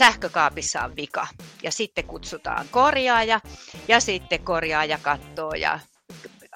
[0.00, 1.26] sähkökaapissa on vika.
[1.62, 3.40] Ja sitten kutsutaan korjaaja
[3.88, 5.80] ja sitten korjaaja katsoo ja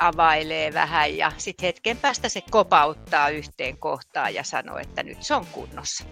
[0.00, 5.34] availee vähän ja sitten hetken päästä se kopauttaa yhteen kohtaan ja sanoo, että nyt se
[5.34, 6.04] on kunnossa.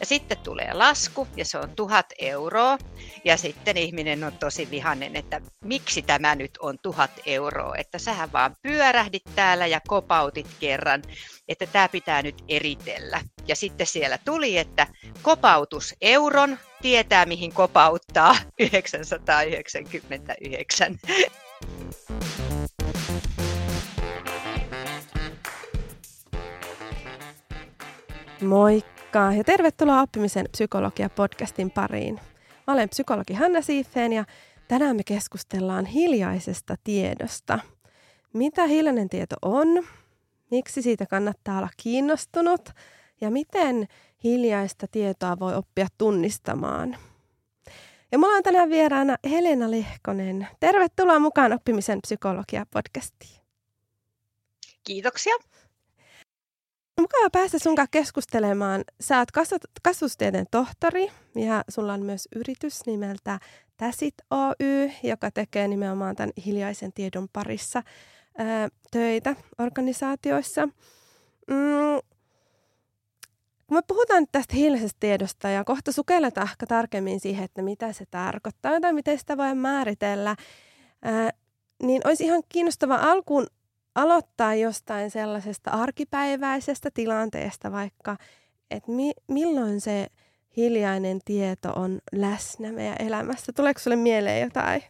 [0.00, 2.78] Ja sitten tulee lasku ja se on tuhat euroa
[3.24, 8.32] ja sitten ihminen on tosi vihanen, että miksi tämä nyt on tuhat euroa, että sähän
[8.32, 11.02] vaan pyörähdit täällä ja kopautit kerran,
[11.48, 13.20] että tämä pitää nyt eritellä.
[13.46, 14.86] Ja sitten siellä tuli, että
[15.22, 18.36] kopautus euron tietää mihin kopauttaa
[18.72, 20.98] 999.
[28.40, 32.20] Moikka ja tervetuloa oppimisen psykologia-podcastin pariin.
[32.66, 34.24] Mä olen psykologi Hanna Siiffeen ja
[34.68, 37.58] tänään me keskustellaan hiljaisesta tiedosta.
[38.32, 39.68] Mitä hiljainen tieto on,
[40.50, 42.70] miksi siitä kannattaa olla kiinnostunut
[43.20, 43.88] ja miten
[44.24, 46.96] hiljaista tietoa voi oppia tunnistamaan.
[48.12, 50.48] Ja mulla on tänään vieraana Helena Lehkonen.
[50.60, 53.40] Tervetuloa mukaan oppimisen psykologia-podcastiin.
[54.84, 55.34] Kiitoksia
[57.00, 58.84] mukava päästä sun kanssa keskustelemaan.
[59.00, 59.28] Sä oot
[59.82, 63.40] kasvustieteen tohtori ja sulla on myös yritys nimeltä
[63.76, 67.82] Täsit Oy, joka tekee nimenomaan tämän hiljaisen tiedon parissa
[68.38, 70.66] ää, töitä organisaatioissa.
[71.46, 72.00] Mm,
[73.66, 77.92] kun me puhutaan nyt tästä hiljaisesta tiedosta ja kohta sukelletaan ehkä tarkemmin siihen, että mitä
[77.92, 80.36] se tarkoittaa tai miten sitä voi määritellä,
[81.02, 81.30] ää,
[81.82, 83.46] niin olisi ihan kiinnostava alkuun
[83.94, 88.16] aloittaa jostain sellaisesta arkipäiväisestä tilanteesta vaikka,
[88.70, 90.06] että mi- milloin se
[90.56, 93.52] hiljainen tieto on läsnä meidän elämässä.
[93.52, 94.82] Tuleeko sinulle mieleen jotain,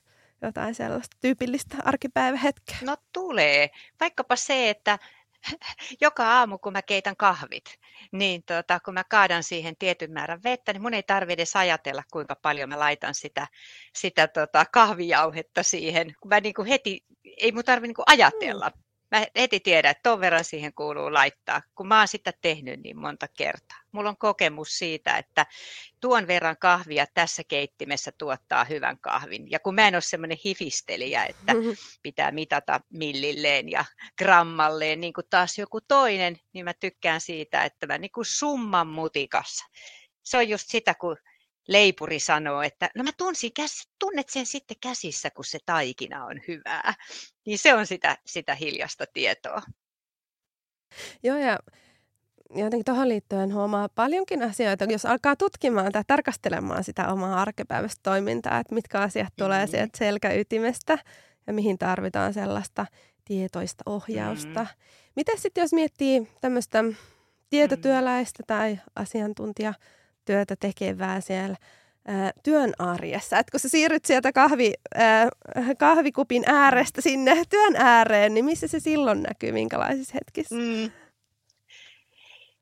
[0.43, 2.79] jotain sellaista tyypillistä arkipäivähetkeä?
[2.83, 3.71] No tulee.
[4.01, 4.99] Vaikkapa se, että
[6.01, 7.65] joka aamu kun mä keitän kahvit,
[8.13, 12.03] niin tota, kun mä kaadan siihen tietyn määrän vettä, niin mun ei tarvitse edes ajatella,
[12.13, 13.47] kuinka paljon mä laitan sitä,
[13.97, 16.15] sitä tota, kahvijauhetta siihen.
[16.21, 17.05] Kun mä niin kuin heti,
[17.37, 18.69] ei mun tarvitse niin ajatella.
[18.69, 22.81] Mm mä heti tiedän, että ton verran siihen kuuluu laittaa, kun mä oon sitä tehnyt
[22.81, 23.79] niin monta kertaa.
[23.93, 25.47] Mulla on kokemus siitä, että
[26.01, 29.51] tuon verran kahvia tässä keittimessä tuottaa hyvän kahvin.
[29.51, 31.53] Ja kun mä en ole semmoinen hifistelijä, että
[32.03, 33.85] pitää mitata millilleen ja
[34.19, 38.87] grammalleen, niin kuin taas joku toinen, niin mä tykkään siitä, että mä niin kuin summan
[38.87, 39.65] mutikassa.
[40.23, 41.17] Se on just sitä, kun
[41.71, 43.51] leipuri sanoo, että no mä tunsin,
[43.99, 46.95] tunnet sen sitten käsissä, kun se taikina on hyvää.
[47.47, 49.63] Niin se on sitä, sitä hiljasta tietoa.
[51.23, 51.59] Joo, ja
[52.55, 58.59] jotenkin tuohon liittyen huomaa paljonkin asioita, jos alkaa tutkimaan tai tarkastelemaan sitä omaa arkipäiväistä toimintaa,
[58.59, 59.71] että mitkä asiat tulee mm-hmm.
[59.71, 60.99] sieltä selkäytimestä
[61.47, 62.87] ja mihin tarvitaan sellaista
[63.25, 64.61] tietoista ohjausta.
[64.61, 65.13] Mm-hmm.
[65.17, 66.85] Miten sitten, jos miettii tämmöistä
[67.51, 69.75] tietotyöläistä tai asiantuntija
[70.25, 71.57] työtä tekevää siellä
[72.07, 73.39] ää, työn arjessa.
[73.39, 75.29] Et kun sä siirryt sieltä kahvi, ää,
[75.79, 80.55] kahvikupin äärestä sinne työn ääreen, niin missä se silloin näkyy, minkälaisissa hetkissä?
[80.55, 80.91] Mm.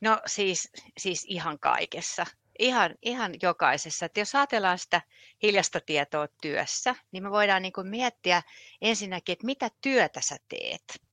[0.00, 2.26] No siis, siis ihan kaikessa.
[2.58, 4.06] Ihan, ihan jokaisessa.
[4.06, 5.02] Et jos ajatellaan sitä
[5.42, 8.42] hiljasta tietoa työssä, niin me voidaan niin miettiä
[8.80, 11.07] ensinnäkin, että mitä työtä sä teet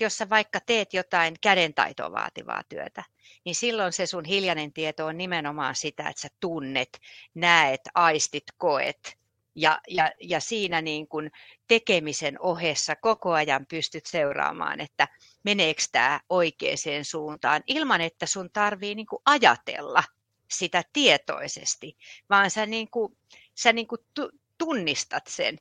[0.00, 3.04] että jos sä vaikka teet jotain kädentaitoa vaativaa työtä,
[3.44, 7.00] niin silloin se sun hiljainen tieto on nimenomaan sitä, että sä tunnet,
[7.34, 9.18] näet, aistit, koet.
[9.54, 11.30] Ja, ja, ja siinä niin kun
[11.68, 15.08] tekemisen ohessa koko ajan pystyt seuraamaan, että
[15.44, 20.02] meneekö tämä oikeaan suuntaan, ilman että sun tarvii niin ajatella
[20.50, 21.96] sitä tietoisesti,
[22.30, 23.16] vaan sä, niin kuin,
[23.54, 24.00] sä niin kuin
[24.58, 25.58] tunnistat sen.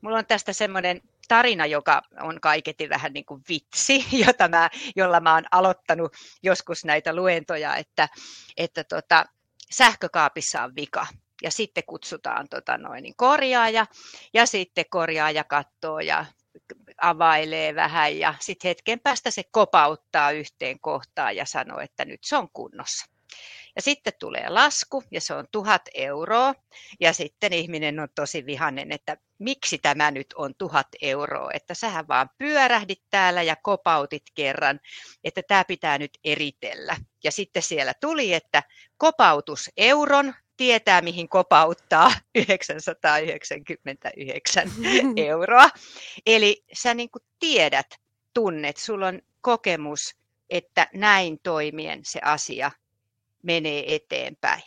[0.00, 5.20] Mulla on tästä semmoinen tarina, joka on kaiketi vähän niin kuin vitsi, jota mä, jolla
[5.20, 8.08] mä oon aloittanut joskus näitä luentoja, että,
[8.56, 9.24] että tota,
[9.72, 11.06] sähkökaapissa on vika.
[11.42, 13.86] Ja sitten kutsutaan tota noin, niin korjaaja
[14.34, 16.26] ja sitten korjaaja katsoo ja
[17.00, 22.36] availee vähän ja sitten hetken päästä se kopauttaa yhteen kohtaan ja sanoo, että nyt se
[22.36, 23.06] on kunnossa.
[23.76, 26.54] Ja sitten tulee lasku ja se on tuhat euroa
[27.00, 32.08] ja sitten ihminen on tosi vihanen, että miksi tämä nyt on tuhat euroa, että sähän
[32.08, 34.80] vaan pyörähdit täällä ja kopautit kerran,
[35.24, 36.96] että tämä pitää nyt eritellä.
[37.24, 38.62] Ja sitten siellä tuli, että
[38.96, 44.72] kopautus euron tietää, mihin kopauttaa 999
[45.16, 45.68] euroa.
[46.26, 47.86] Eli sä niin kuin tiedät,
[48.34, 50.14] tunnet, sulla on kokemus,
[50.50, 52.70] että näin toimien se asia
[53.42, 54.62] menee eteenpäin.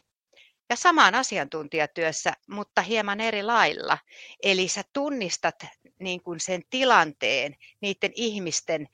[0.69, 3.97] Ja samaan asiantuntijatyössä, mutta hieman eri lailla.
[4.43, 5.65] Eli sä tunnistat
[5.99, 8.87] niin kuin sen tilanteen, niiden ihmisten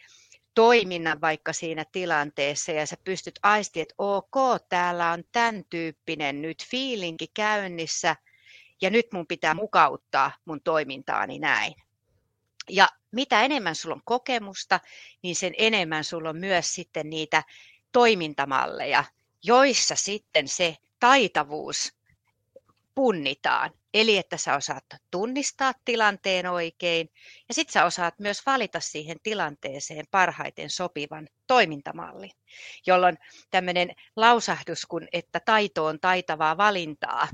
[0.56, 4.36] toiminnan vaikka siinä tilanteessa ja sä pystyt aistimaan, että ok,
[4.70, 8.16] täällä on tämän tyyppinen nyt fiilinki käynnissä
[8.82, 11.76] ja nyt mun pitää mukauttaa mun toimintaani näin.
[12.70, 14.80] Ja mitä enemmän sulla on kokemusta,
[15.22, 17.44] niin sen enemmän sulla on myös sitten niitä
[17.92, 19.04] toimintamalleja,
[19.44, 21.94] joissa sitten se taitavuus
[22.96, 23.72] punnitaan.
[23.94, 27.10] Eli että sä osaat tunnistaa tilanteen oikein
[27.48, 32.32] ja sitten sä osaat myös valita siihen tilanteeseen parhaiten sopivan toimintamallin,
[32.88, 33.18] jolloin
[33.52, 37.28] tämmöinen lausahdus, kun että taito on taitavaa valintaa,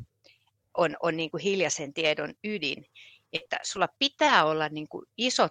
[0.73, 2.85] on, on niin kuin hiljaisen tiedon ydin.
[3.33, 5.47] Että sulla pitää olla niin kuin iso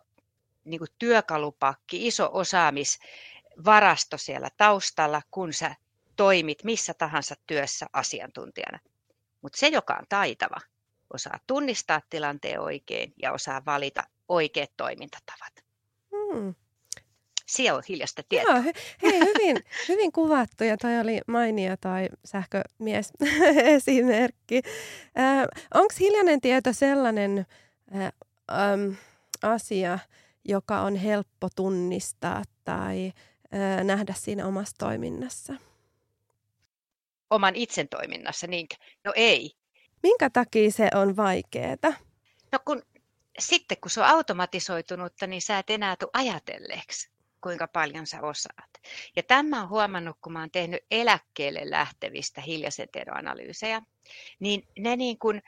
[0.64, 5.76] niin kuin työkalupakki, iso osaamisvarasto siellä taustalla, kun sä
[6.16, 8.78] toimit missä tahansa työssä asiantuntijana.
[9.42, 10.56] Mutta se, joka on taitava,
[11.14, 15.64] osaa tunnistaa tilanteen oikein ja osaa valita oikeat toimintatavat.
[16.10, 16.54] Hmm.
[17.46, 18.54] Siellä on hiljasta tietoa.
[18.54, 18.62] Joo,
[19.02, 19.56] hei, hyvin,
[19.88, 23.12] hyvin kuvattu ja toi oli mainio toi sähkömies
[23.76, 24.62] esimerkki.
[25.18, 27.46] Äh, Onko hiljainen tieto sellainen
[27.94, 28.12] äh,
[28.52, 28.92] ähm,
[29.42, 29.98] asia,
[30.44, 33.12] joka on helppo tunnistaa tai
[33.54, 35.54] äh, nähdä siinä omassa toiminnassa?
[37.34, 38.66] Oman itsen toiminnassa, niin
[39.04, 39.50] no ei.
[40.02, 41.94] Minkä takia se on vaikeaa?
[42.52, 42.82] No kun
[43.38, 47.10] sitten kun se on automatisoitunutta, niin sä et enää tule ajatelleeksi,
[47.40, 48.70] kuinka paljon sä osaat.
[49.16, 53.82] Ja tämä on huomannut, kun mä oon tehnyt eläkkeelle lähtevistä hiljaisen tiedonanalyysejä,
[54.40, 55.42] niin ne niin kuin,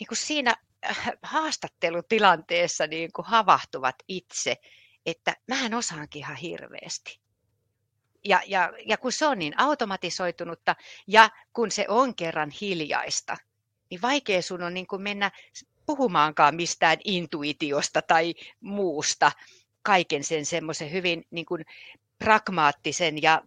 [0.00, 0.56] niin kuin siinä
[0.86, 4.56] äh, haastattelutilanteessa niin kuin havahtuvat itse,
[5.06, 7.20] että mähän osaankin ihan hirveästi
[8.24, 10.76] ja, ja, ja kun se on niin automatisoitunutta
[11.06, 13.36] ja kun se on kerran hiljaista,
[13.90, 15.30] niin vaikea sun on niin kuin mennä
[15.86, 19.32] puhumaankaan mistään intuitiosta tai muusta
[19.82, 21.64] kaiken sen semmoisen hyvin niin kuin
[22.18, 23.42] pragmaattisen ja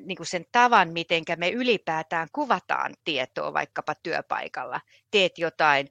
[0.00, 4.80] niin kuin sen tavan, miten me ylipäätään kuvataan tietoa vaikkapa työpaikalla.
[5.10, 5.88] Teet jotain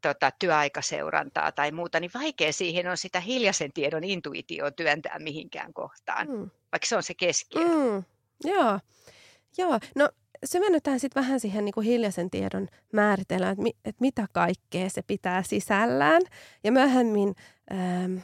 [0.00, 6.28] tota, työaikaseurantaa tai muuta, niin vaikea siihen on sitä hiljaisen tiedon intuitioon työntää mihinkään kohtaan,
[6.28, 6.50] mm.
[6.72, 7.64] vaikka se on se keskiö.
[7.64, 8.04] Mm.
[8.44, 8.80] Joo.
[9.58, 10.08] Joo, no
[10.44, 15.02] syvennytään sitten vähän siihen niin kuin hiljaisen tiedon määritelmään, että, mi, että mitä kaikkea se
[15.02, 16.22] pitää sisällään.
[16.64, 17.34] Ja myöhemmin
[17.72, 18.16] ähm,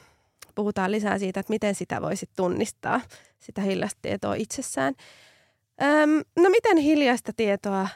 [0.54, 3.00] puhutaan lisää siitä, että miten sitä voisi tunnistaa,
[3.40, 4.94] sitä hiljaista tietoa itsessään.
[5.82, 7.88] Ähm, no miten hiljaista tietoa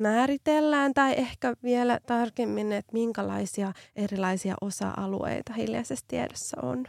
[0.00, 6.86] määritellään tai ehkä vielä tarkemmin, että minkälaisia erilaisia osa-alueita hiljaisessa tiedossa on?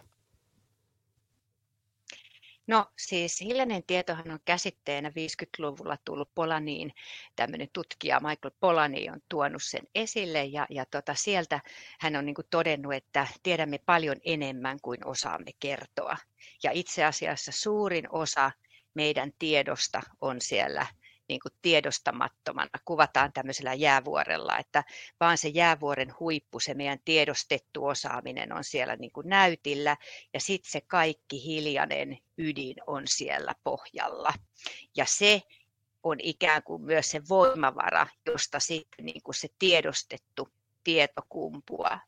[2.68, 6.94] No siis hiljainen tietohan on käsitteenä 50-luvulla tullut Polaniin,
[7.36, 11.60] tämmöinen tutkija Michael Polani on tuonut sen esille ja, ja tota, sieltä
[12.00, 16.18] hän on niin todennut, että tiedämme paljon enemmän kuin osaamme kertoa.
[16.64, 18.52] Ja itse asiassa suurin osa
[18.94, 20.88] meidän tiedosta on siellä
[21.32, 24.84] niin kuin tiedostamattomana, kuvataan tämmöisellä jäävuorella, että
[25.20, 29.98] vaan se jäävuoren huippu, se meidän tiedostettu osaaminen on siellä niin kuin näytillä
[30.34, 34.34] ja sitten se kaikki hiljainen ydin on siellä pohjalla.
[34.96, 35.42] Ja se
[36.04, 40.50] on ikään kuin myös se voimavara, josta sitten niin kuin se tiedostettu
[40.84, 42.02] tieto kumpuaa.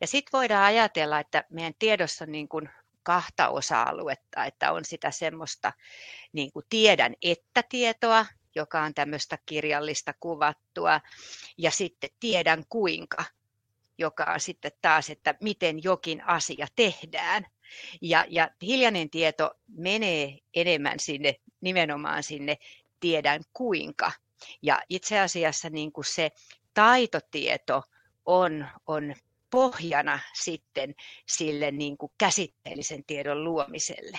[0.00, 2.68] Ja sitten voidaan ajatella, että meidän tiedossa on niin kuin
[3.02, 5.72] kahta osa-aluetta, että on sitä semmoista
[6.32, 11.00] niin kuin tiedän että tietoa, joka on tämmöistä kirjallista kuvattua,
[11.58, 13.24] ja sitten tiedän kuinka,
[13.98, 17.46] joka on sitten taas, että miten jokin asia tehdään.
[18.02, 22.58] Ja, ja hiljainen tieto menee enemmän sinne, nimenomaan sinne
[23.00, 24.12] tiedän kuinka.
[24.62, 26.30] Ja itse asiassa niin kuin se
[26.74, 27.82] taitotieto
[28.24, 29.14] on, on
[29.50, 30.94] pohjana sitten
[31.28, 34.18] sille niin kuin käsitteellisen tiedon luomiselle.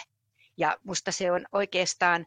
[0.57, 2.25] Ja musta se on oikeastaan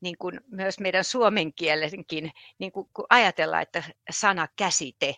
[0.00, 5.14] niin kuin myös meidän suomen kielenkin, niin kuin, kun ajatellaan, että sana käsite,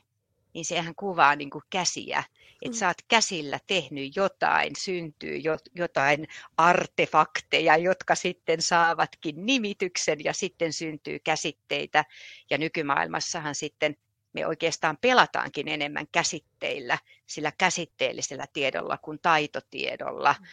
[0.54, 2.24] niin sehän kuvaa niin kuin käsiä.
[2.62, 2.78] Että mm.
[2.78, 5.40] sä oot käsillä tehnyt jotain, syntyy
[5.74, 12.04] jotain artefakteja, jotka sitten saavatkin nimityksen ja sitten syntyy käsitteitä.
[12.50, 13.96] Ja nykymaailmassahan sitten
[14.32, 20.34] me oikeastaan pelataankin enemmän käsitteillä, sillä käsitteellisellä tiedolla kuin taitotiedolla.
[20.40, 20.46] Mm.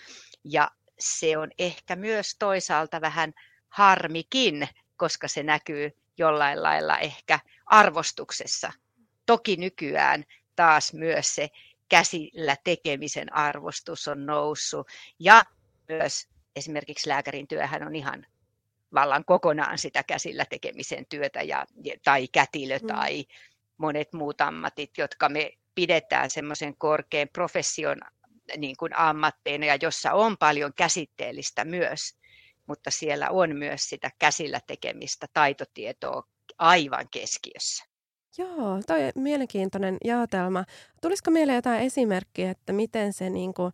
[0.44, 3.34] Ja se on ehkä myös toisaalta vähän
[3.70, 8.72] harmikin, koska se näkyy jollain lailla ehkä arvostuksessa.
[9.26, 10.24] Toki nykyään
[10.56, 11.50] taas myös se
[11.90, 14.88] käsillä tekemisen arvostus on noussut
[15.20, 15.44] ja
[15.90, 18.26] myös esimerkiksi lääkärin työhän on ihan
[18.94, 21.66] vallan kokonaan sitä käsillä tekemisen työtä ja,
[22.04, 22.88] tai kätilö mm.
[22.88, 23.26] tai
[23.78, 27.98] monet muut ammatit, jotka me pidetään semmoisen korkean profession
[28.58, 32.19] niin kuin ammatteina ja jossa on paljon käsitteellistä myös,
[32.70, 36.24] mutta siellä on myös sitä käsillä tekemistä taitotietoa
[36.58, 37.86] aivan keskiössä.
[38.38, 40.64] Joo, toi on mielenkiintoinen jaotelma.
[41.02, 43.72] Tulisiko mieleen jotain esimerkkiä, että miten se niin kuin,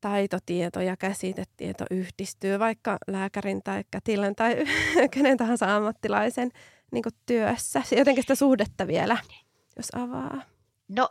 [0.00, 4.56] taitotieto ja käsitetieto yhdistyy vaikka lääkärin tai kätilön tai
[5.14, 6.50] kenen tahansa ammattilaisen
[6.92, 7.82] niin kuin työssä?
[7.96, 9.18] Jotenkin sitä suhdetta vielä,
[9.76, 10.42] jos avaa.
[10.88, 11.08] No,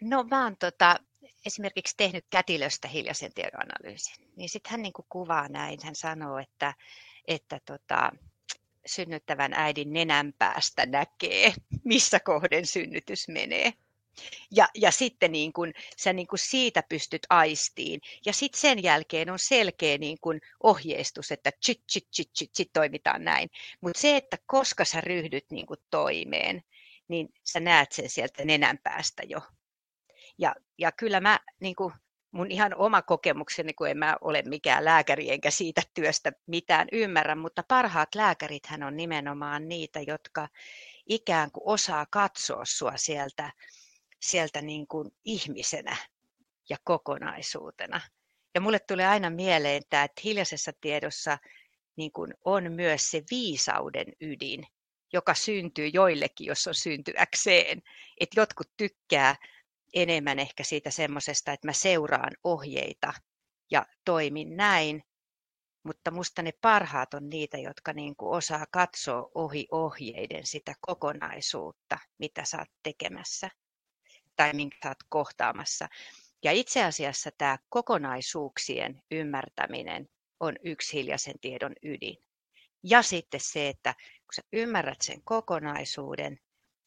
[0.00, 0.96] no mä oon tota,
[1.46, 4.32] esimerkiksi tehnyt kätilöstä hiljaisen tiedonanalyysin.
[4.36, 6.74] Niin sitten hän niin kuvaa näin, hän sanoo, että,
[7.28, 8.12] että tota,
[8.86, 13.72] synnyttävän äidin nenän päästä näkee, missä kohden synnytys menee.
[14.50, 18.00] Ja, ja sitten niin kun, sä niin kun siitä pystyt aistiin.
[18.26, 22.72] Ja sitten sen jälkeen on selkeä niin kun ohjeistus, että chit, chit, chit, chit, chit
[22.72, 23.50] toimitaan näin.
[23.80, 26.62] Mutta se, että koska sä ryhdyt niin kun toimeen,
[27.08, 29.40] niin sä näet sen sieltä nenän päästä jo.
[30.38, 31.92] Ja, ja kyllä mä niin kun,
[32.30, 37.34] mun ihan oma kokemukseni, kun en mä ole mikään lääkäri enkä siitä työstä mitään ymmärrä,
[37.34, 40.48] mutta parhaat lääkärithän on nimenomaan niitä, jotka
[41.06, 43.52] ikään kuin osaa katsoa sua sieltä,
[44.20, 45.96] sieltä niin kuin ihmisenä
[46.68, 48.00] ja kokonaisuutena.
[48.54, 51.38] Ja mulle tulee aina mieleen tämä, että hiljaisessa tiedossa
[51.96, 54.66] niin kuin on myös se viisauden ydin,
[55.12, 57.82] joka syntyy joillekin, jos on syntyäkseen.
[58.20, 59.36] Että jotkut tykkää
[59.94, 63.14] enemmän ehkä siitä semmoisesta, että mä seuraan ohjeita
[63.70, 65.02] ja toimin näin,
[65.82, 71.98] mutta musta ne parhaat on niitä, jotka niin kuin osaa katsoa ohi ohjeiden sitä kokonaisuutta,
[72.18, 73.50] mitä sä oot tekemässä
[74.36, 75.88] tai minkä sä oot kohtaamassa.
[76.44, 80.08] Ja itse asiassa tämä kokonaisuuksien ymmärtäminen
[80.40, 82.16] on yksi hiljaisen tiedon ydin.
[82.82, 86.38] Ja sitten se, että kun sä ymmärrät sen kokonaisuuden,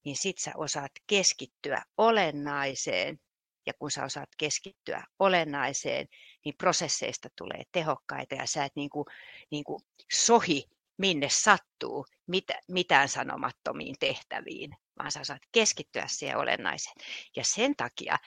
[0.06, 3.20] niin sit sä osaat keskittyä olennaiseen.
[3.66, 6.08] Ja kun sä osaat keskittyä olennaiseen,
[6.46, 9.06] niin prosesseista tulee tehokkaita ja sä et niin kuin,
[9.52, 9.82] niin kuin
[10.14, 16.96] sohi minne sattuu mit, mitään sanomattomiin tehtäviin, vaan sä osaat keskittyä siihen olennaiseen.
[17.36, 18.18] Ja sen takia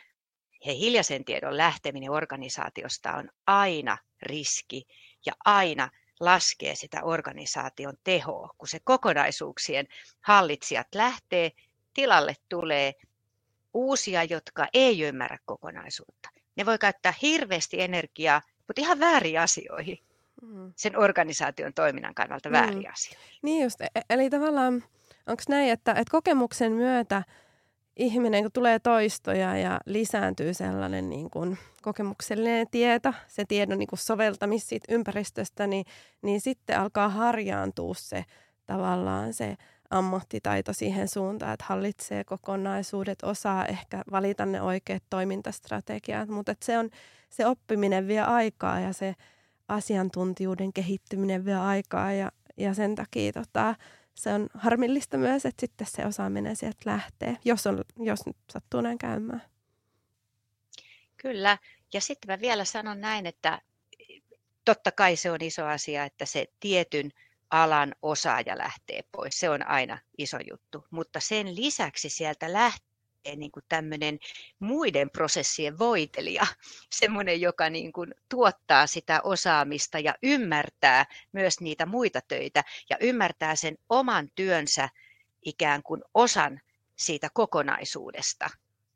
[0.66, 4.86] he hiljaisen tiedon lähteminen organisaatiosta on aina riski
[5.26, 9.86] ja aina laskee sitä organisaation tehoa, kun se kokonaisuuksien
[10.20, 11.52] hallitsijat lähtee
[11.98, 12.92] tilalle tulee
[13.74, 16.28] uusia, jotka ei ymmärrä kokonaisuutta.
[16.56, 19.98] Ne voi käyttää hirveästi energiaa, mutta ihan väärin asioihin.
[20.42, 20.72] Mm.
[20.76, 22.92] Sen organisaation toiminnan kannalta väärin mm.
[22.92, 23.28] asioihin.
[23.42, 24.84] Niin just, e-, eli tavallaan
[25.26, 27.22] onko näin, että, että kokemuksen myötä
[27.96, 33.98] ihminen, kun tulee toistoja ja lisääntyy sellainen niin kuin kokemuksellinen tieto, se tiedon niin kuin
[33.98, 35.84] soveltamis siitä ympäristöstä, niin,
[36.22, 38.24] niin sitten alkaa harjaantua se
[38.66, 39.56] tavallaan se
[39.90, 46.90] ammattitaito siihen suuntaan, että hallitsee kokonaisuudet, osaa ehkä valita ne oikeat toimintastrategiat, mutta se, on,
[47.30, 49.14] se oppiminen vie aikaa ja se
[49.68, 53.74] asiantuntijuuden kehittyminen vie aikaa ja, ja sen takia tota,
[54.14, 58.80] se on harmillista myös, että sitten se osaaminen sieltä lähtee, jos, on, jos nyt sattuu
[58.80, 59.42] näin käymään.
[61.16, 61.58] Kyllä,
[61.92, 63.60] ja sitten mä vielä sanon näin, että
[64.64, 67.10] totta kai se on iso asia, että se tietyn–
[67.50, 69.40] alan osaaja lähtee pois.
[69.40, 70.84] Se on aina iso juttu.
[70.90, 74.18] Mutta sen lisäksi sieltä lähtee niin kuin tämmöinen
[74.58, 76.46] muiden prosessien voitelija,
[77.00, 83.56] semmoinen, joka niin kuin tuottaa sitä osaamista ja ymmärtää myös niitä muita töitä ja ymmärtää
[83.56, 84.88] sen oman työnsä
[85.44, 86.60] ikään kuin osan
[86.96, 88.50] siitä kokonaisuudesta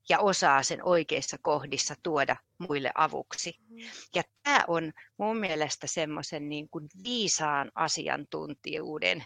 [0.09, 3.55] ja osaa sen oikeissa kohdissa tuoda muille avuksi.
[3.69, 3.79] Mm.
[4.15, 9.25] Ja tämä on mun mielestä semmoisen niin kuin viisaan asiantuntijuuden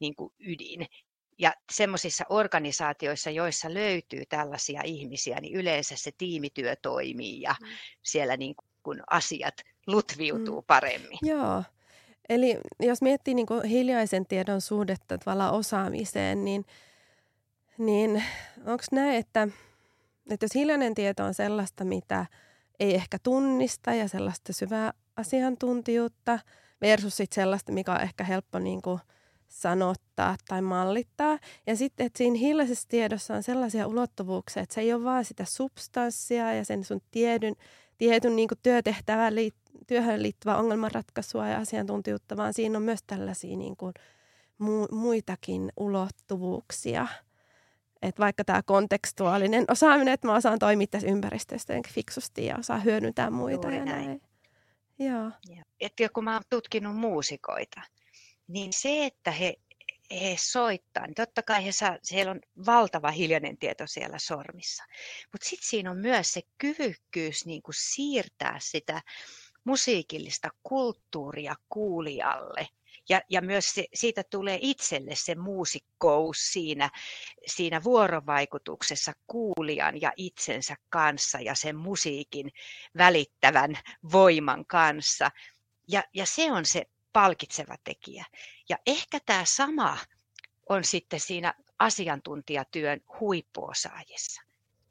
[0.00, 0.86] niin kuin ydin.
[1.38, 7.66] Ja semmoisissa organisaatioissa, joissa löytyy tällaisia ihmisiä, niin yleensä se tiimityö toimii ja mm.
[8.02, 9.54] siellä niin kuin asiat
[9.86, 10.66] lutviutuu mm.
[10.66, 11.18] paremmin.
[11.22, 11.62] Joo.
[12.28, 16.64] Eli jos miettii niin kuin hiljaisen tiedon suhdetta tavallaan osaamiseen, niin,
[17.78, 18.24] niin
[18.66, 19.48] onko näin, että
[20.30, 22.26] että jos hiljainen tieto on sellaista, mitä
[22.80, 26.38] ei ehkä tunnista ja sellaista syvää asiantuntijuutta
[26.80, 29.00] versus sit sellaista, mikä on ehkä helppo niin kuin
[29.48, 31.38] sanottaa tai mallittaa.
[31.66, 35.44] Ja sitten, että siinä hiljaisessa tiedossa on sellaisia ulottuvuuksia, että se ei ole vaan sitä
[35.44, 37.54] substanssia ja sen sun tiedyn,
[37.98, 43.76] tietyn niin työtehtävään liit- työhön liittyvää ongelmanratkaisua ja asiantuntijuutta, vaan siinä on myös tällaisia niin
[43.76, 43.94] kuin
[44.62, 47.06] mu- muitakin ulottuvuuksia–
[48.02, 53.30] että vaikka tämä kontekstuaalinen osaaminen, että mä osaan toimia tässä ympäristössä fiksusti ja osaan hyödyntää
[53.30, 54.06] muita Juuri ja näin.
[54.06, 54.20] näin.
[54.98, 55.30] Joo.
[55.80, 57.80] Että kun mä oon tutkinut muusikoita,
[58.48, 59.54] niin se, että he
[60.20, 64.84] he soittaa, niin totta kai he saa, siellä on valtava hiljainen tieto siellä sormissa.
[65.32, 69.02] Mutta sitten siinä on myös se kyvykkyys niin kuin siirtää sitä
[69.64, 72.68] musiikillista kulttuuria kuulijalle.
[73.08, 76.90] Ja, ja myös se, siitä tulee itselle se muusikkous siinä,
[77.46, 82.50] siinä vuorovaikutuksessa kuulijan ja itsensä kanssa ja sen musiikin
[82.98, 83.78] välittävän
[84.12, 85.30] voiman kanssa.
[85.88, 88.24] Ja, ja se on se palkitseva tekijä.
[88.68, 89.98] Ja ehkä tämä sama
[90.68, 94.42] on sitten siinä asiantuntijatyön huippuosaajissa.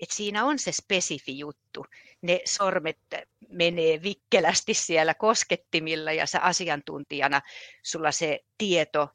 [0.01, 1.85] Et siinä on se spesifi juttu.
[2.21, 2.99] Ne sormet
[3.49, 7.41] menee vikkelästi siellä koskettimilla ja sä asiantuntijana
[7.83, 9.09] sulla se tieto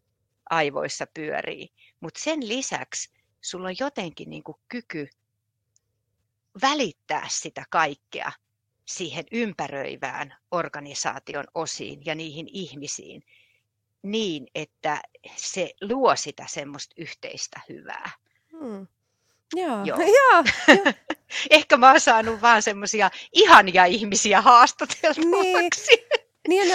[0.50, 1.69] aivoissa pyörii.
[2.00, 5.09] Mutta sen lisäksi sulla on jotenkin niinku kyky
[6.62, 8.33] välittää sitä kaikkea
[8.85, 13.23] siihen ympäröivään organisaation osiin ja niihin ihmisiin
[14.02, 15.02] niin, että
[15.37, 18.11] se luo sitä semmoista yhteistä hyvää.
[18.50, 18.87] Hmm.
[19.55, 19.99] Joo, joo.
[20.19, 20.45] joo.
[21.50, 25.91] Ehkä mä oon saanut vaan semmoisia ihania ihmisiä haastateltavaksi.
[25.91, 26.07] Niin.
[26.49, 26.75] Niin, no,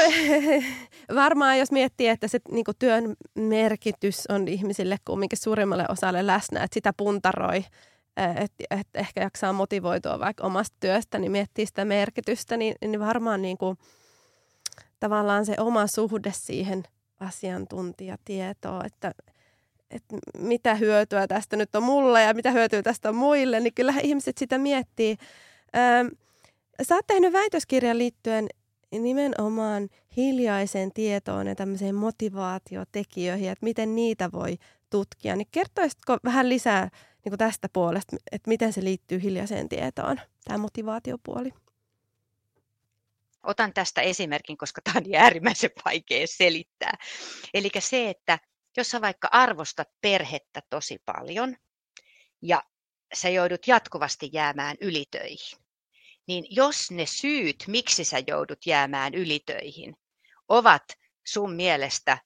[1.22, 6.74] varmaan jos miettii, että se niin työn merkitys on ihmisille kumminkin suurimmalle osalle läsnä, että
[6.74, 7.64] sitä puntaroi
[8.18, 13.42] että et ehkä jaksaa motivoitua vaikka omasta työstä, niin miettii sitä merkitystä, niin, niin varmaan
[13.42, 13.78] niin kuin,
[15.00, 16.84] tavallaan se oma suhde siihen
[17.20, 19.12] asiantuntijatietoon, että,
[19.92, 23.94] että mitä hyötyä tästä nyt on mulle ja mitä hyötyä tästä on muille, niin kyllä
[24.04, 25.18] ihmiset sitä miettii.
[25.76, 26.08] Ähm,
[26.82, 28.48] sä oot tehnyt väitöskirjan liittyen
[28.92, 34.58] nimenomaan hiljaiseen tietoon ja tämmöiseen motivaatiotekijöihin, että miten niitä voi
[34.90, 35.36] tutkia.
[35.36, 36.90] Niin kertoisitko vähän lisää
[37.26, 41.50] niin tästä puolesta, että miten se liittyy hiljaiseen tietoon, tämä motivaatiopuoli?
[43.44, 46.98] Otan tästä esimerkin, koska tämä on niin äärimmäisen vaikea selittää.
[47.54, 48.40] Eli se, että
[48.78, 51.58] jos sä vaikka arvostat perhettä tosi paljon
[52.42, 52.64] ja
[53.14, 55.60] sä joudut jatkuvasti jäämään ylitöihin,
[56.28, 59.96] niin jos ne syyt, miksi sä joudut jäämään ylitöihin,
[60.48, 60.84] ovat
[61.28, 62.18] sun mielestä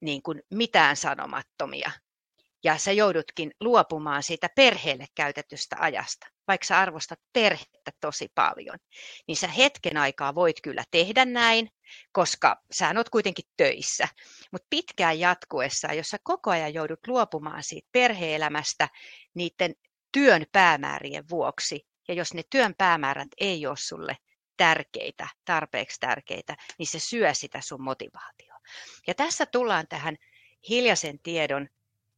[0.00, 1.90] niin kuin mitään sanomattomia,
[2.64, 8.78] ja sä joudutkin luopumaan siitä perheelle käytetystä ajasta, vaikka sä arvostat perhettä tosi paljon,
[9.28, 11.70] niin sä hetken aikaa voit kyllä tehdä näin,
[12.12, 14.08] koska sä oot kuitenkin töissä.
[14.52, 18.88] Mutta pitkään jatkuessa, jos sä koko ajan joudut luopumaan siitä perheelämästä
[19.34, 19.74] niiden
[20.12, 24.16] työn päämäärien vuoksi, ja jos ne työn päämäärät ei ole sulle
[24.56, 28.58] tärkeitä, tarpeeksi tärkeitä, niin se syö sitä sun motivaatioa.
[29.06, 30.16] Ja tässä tullaan tähän
[30.68, 31.68] hiljaisen tiedon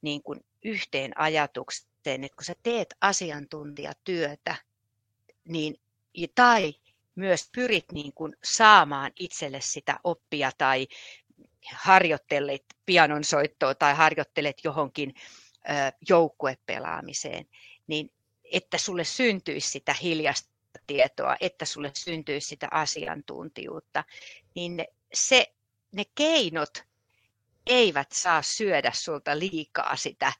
[0.02, 4.56] niin kuin yhteen ajatukseen, että kun sä teet asiantuntijatyötä,
[5.48, 5.80] niin,
[6.35, 6.74] tai
[7.14, 10.87] myös pyrit niin kuin saamaan itselle sitä oppia tai
[11.72, 15.14] harjoittelet pianonsoittoa tai harjoittelet johonkin
[16.09, 17.46] joukkuepelaamiseen,
[17.87, 18.12] niin
[18.52, 20.50] että sulle syntyisi sitä hiljasta
[20.87, 24.04] tietoa, että sulle syntyisi sitä asiantuntijuutta,
[24.54, 25.54] niin se,
[25.92, 26.85] ne keinot
[27.66, 30.33] eivät saa syödä sulta liikaa sitä,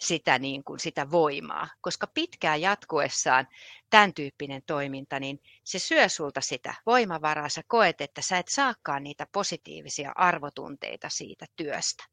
[0.00, 3.48] sitä, niin kuin, sitä voimaa, koska pitkään jatkuessaan
[3.90, 9.02] tämän tyyppinen toiminta, niin se syö sulta sitä voimavaraa, sä koet, että sä et saakaan
[9.02, 12.04] niitä positiivisia arvotunteita siitä työstä.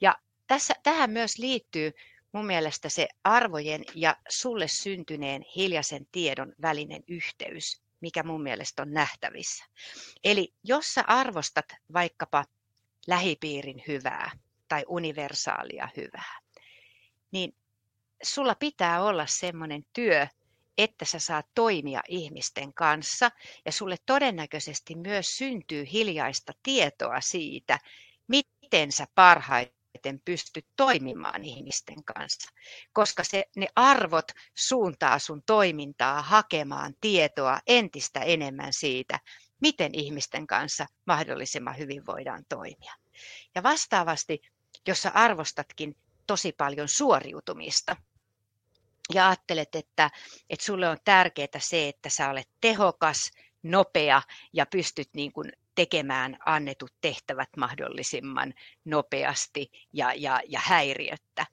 [0.00, 1.92] Ja tässä, tähän myös liittyy
[2.32, 8.92] mun mielestä se arvojen ja sulle syntyneen hiljaisen tiedon välinen yhteys, mikä mun mielestä on
[8.92, 9.64] nähtävissä.
[10.24, 12.44] Eli jos sä arvostat vaikkapa
[13.06, 14.30] lähipiirin hyvää
[14.68, 16.38] tai universaalia hyvää,
[17.30, 17.56] niin
[18.22, 20.26] sulla pitää olla semmoinen työ,
[20.78, 23.30] että sä saat toimia ihmisten kanssa
[23.66, 27.78] ja sulle todennäköisesti myös syntyy hiljaista tietoa siitä,
[28.28, 32.50] miten sä parhaiten pystyt toimimaan ihmisten kanssa,
[32.92, 39.18] koska se, ne arvot suuntaa sun toimintaa hakemaan tietoa entistä enemmän siitä,
[39.62, 42.94] miten ihmisten kanssa mahdollisimman hyvin voidaan toimia.
[43.54, 44.42] Ja vastaavasti,
[44.88, 45.96] jos sä arvostatkin
[46.26, 47.96] tosi paljon suoriutumista,
[49.14, 50.10] ja ajattelet, että,
[50.50, 53.30] että sulle on tärkeää se, että sä olet tehokas,
[53.62, 54.22] nopea
[54.52, 61.46] ja pystyt niin kuin tekemään annetut tehtävät mahdollisimman nopeasti ja, ja, ja häiriöttä,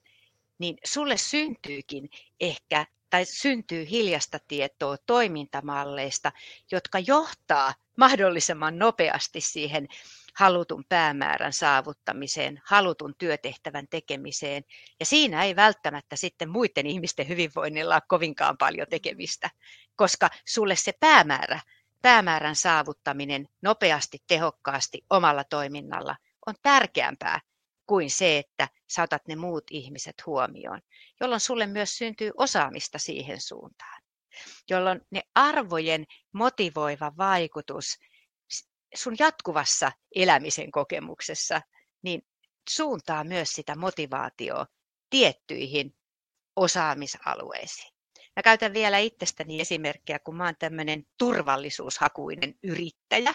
[0.58, 6.32] niin sulle syntyykin ehkä tai syntyy hiljasta tietoa toimintamalleista,
[6.70, 9.88] jotka johtaa mahdollisimman nopeasti siihen
[10.34, 14.64] halutun päämäärän saavuttamiseen, halutun työtehtävän tekemiseen.
[15.00, 19.50] Ja siinä ei välttämättä sitten muiden ihmisten hyvinvoinnilla ole kovinkaan paljon tekemistä,
[19.96, 21.60] koska sulle se päämäärä,
[22.02, 27.40] päämäärän saavuttaminen nopeasti, tehokkaasti, omalla toiminnalla on tärkeämpää
[27.86, 30.80] kuin se, että saatat ne muut ihmiset huomioon,
[31.20, 33.99] jolloin sulle myös syntyy osaamista siihen suuntaan,
[34.70, 37.98] jolloin ne arvojen motivoiva vaikutus
[38.94, 41.62] sun jatkuvassa elämisen kokemuksessa,
[42.02, 42.22] niin
[42.70, 44.66] suuntaa myös sitä motivaatioa
[45.10, 45.94] tiettyihin
[46.56, 47.94] osaamisalueisiin.
[48.36, 53.34] Mä käytän vielä itsestäni esimerkkiä, kun mä oon tämmöinen turvallisuushakuinen yrittäjä.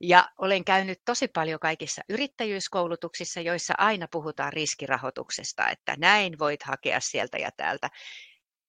[0.00, 7.00] Ja olen käynyt tosi paljon kaikissa yrittäjyyskoulutuksissa, joissa aina puhutaan riskirahoituksesta, että näin voit hakea
[7.00, 7.90] sieltä ja täältä.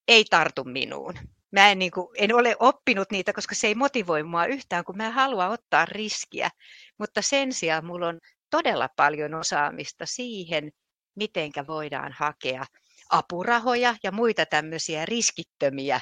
[0.08, 1.14] Ei tartu minuun.
[1.54, 4.98] Mä en, niin kuin, en ole oppinut niitä, koska se ei motivoi mua yhtään, kun
[4.98, 6.50] mä haluan ottaa riskiä.
[6.98, 10.72] Mutta sen sijaan mulla on todella paljon osaamista siihen,
[11.16, 12.66] mitenkä voidaan hakea
[13.10, 16.02] apurahoja ja muita tämmöisiä riskittömiä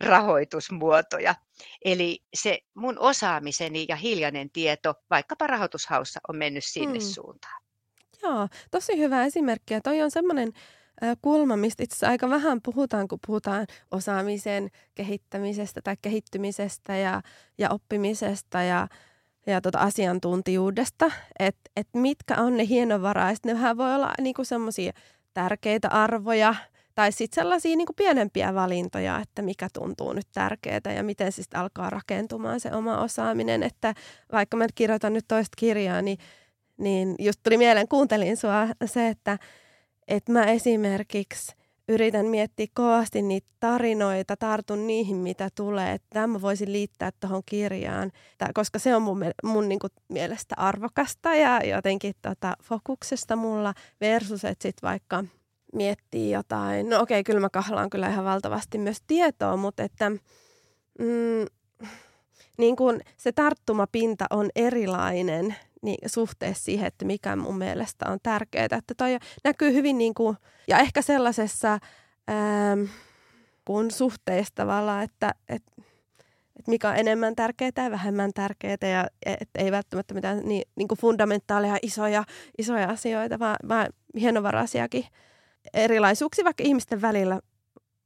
[0.00, 1.34] rahoitusmuotoja.
[1.84, 7.08] Eli se mun osaamiseni ja hiljainen tieto vaikkapa rahoitushaussa on mennyt sinne hmm.
[7.08, 7.62] suuntaan.
[8.22, 9.74] Joo, tosi hyvä esimerkki.
[9.74, 10.52] Ja toi on semmoinen
[11.22, 17.22] kulma, mistä itse aika vähän puhutaan, kun puhutaan osaamisen kehittämisestä tai kehittymisestä ja,
[17.58, 18.88] ja oppimisesta ja,
[19.46, 21.10] ja tota asiantuntijuudesta.
[21.38, 23.44] Että et mitkä on ne hienovaraiset.
[23.44, 24.92] Ne vähän voi olla niinku semmoisia
[25.34, 26.54] tärkeitä arvoja
[26.94, 31.48] tai sitten sellaisia niin kuin pienempiä valintoja, että mikä tuntuu nyt tärkeää ja miten siis
[31.54, 33.62] alkaa rakentumaan se oma osaaminen.
[33.62, 33.94] Että
[34.32, 36.18] vaikka mä kirjoitan nyt toista kirjaa, niin,
[36.76, 39.38] niin just tuli mieleen, kuuntelin sua se, että,
[40.10, 41.52] että mä esimerkiksi
[41.88, 45.92] yritän miettiä kovasti niitä tarinoita, tartun niihin, mitä tulee.
[45.92, 48.12] Että tämä voisin liittää tuohon kirjaan,
[48.54, 54.44] koska se on mun, mun niin kuin mielestä arvokasta ja jotenkin tota, fokuksesta mulla versus,
[54.44, 55.24] että sitten vaikka
[55.74, 56.88] miettii jotain.
[56.88, 60.10] No okei, kyllä mä kahlaan kyllä ihan valtavasti myös tietoa, mutta että
[60.98, 61.46] mm,
[62.58, 68.64] niin kuin se tarttumapinta on erilainen niin suhteessa siihen, että mikä mun mielestä on tärkeää.
[68.64, 70.36] Että toi näkyy hyvin niin kuin,
[70.68, 71.78] ja ehkä sellaisessa
[72.30, 72.84] ähm,
[73.64, 75.72] kun suhteessa tavallaan, että, että,
[76.56, 80.88] että mikä on enemmän tärkeää ja vähemmän tärkeää ja että ei välttämättä mitään niin, niin
[80.88, 82.24] kuin fundamentaaleja isoja,
[82.58, 83.86] isoja asioita, vaan, vaan
[84.20, 85.04] hienovaraisiakin
[85.74, 87.40] erilaisuuksia vaikka ihmisten välillä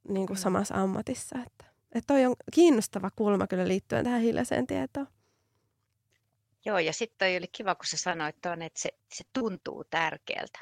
[0.09, 0.43] niin kuin mm.
[0.43, 1.39] samassa ammatissa.
[1.47, 5.07] Että, että toi on kiinnostava kulma kyllä liittyen tähän hiljaiseen tietoon.
[6.65, 10.59] Joo, ja sitten oli kiva, kun sä sanoit tuon, että se, se tuntuu tärkeältä.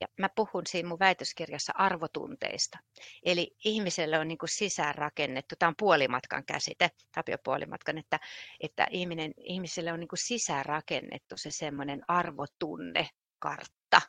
[0.00, 2.78] Ja mä puhun siinä mun väitöskirjassa arvotunteista.
[3.22, 8.20] Eli ihmiselle on niin kuin sisäänrakennettu, tämä on puolimatkan käsite, Tapio Puolimatkan, että,
[8.60, 14.00] että ihminen, ihmiselle on niin kuin sisäänrakennettu se semmoinen arvotunnekartta,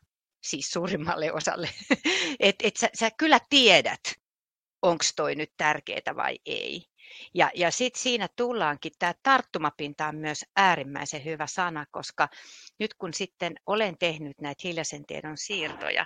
[0.44, 1.70] siis suurimmalle osalle.
[2.40, 4.02] että et sä, sä kyllä tiedät,
[4.82, 6.86] onko toi nyt tärkeää vai ei.
[7.34, 12.30] Ja, ja sitten siinä tullaankin, tämä tarttumapinta on myös äärimmäisen hyvä sana, koska
[12.80, 16.06] nyt kun sitten olen tehnyt näitä hiljaisen tiedon siirtoja,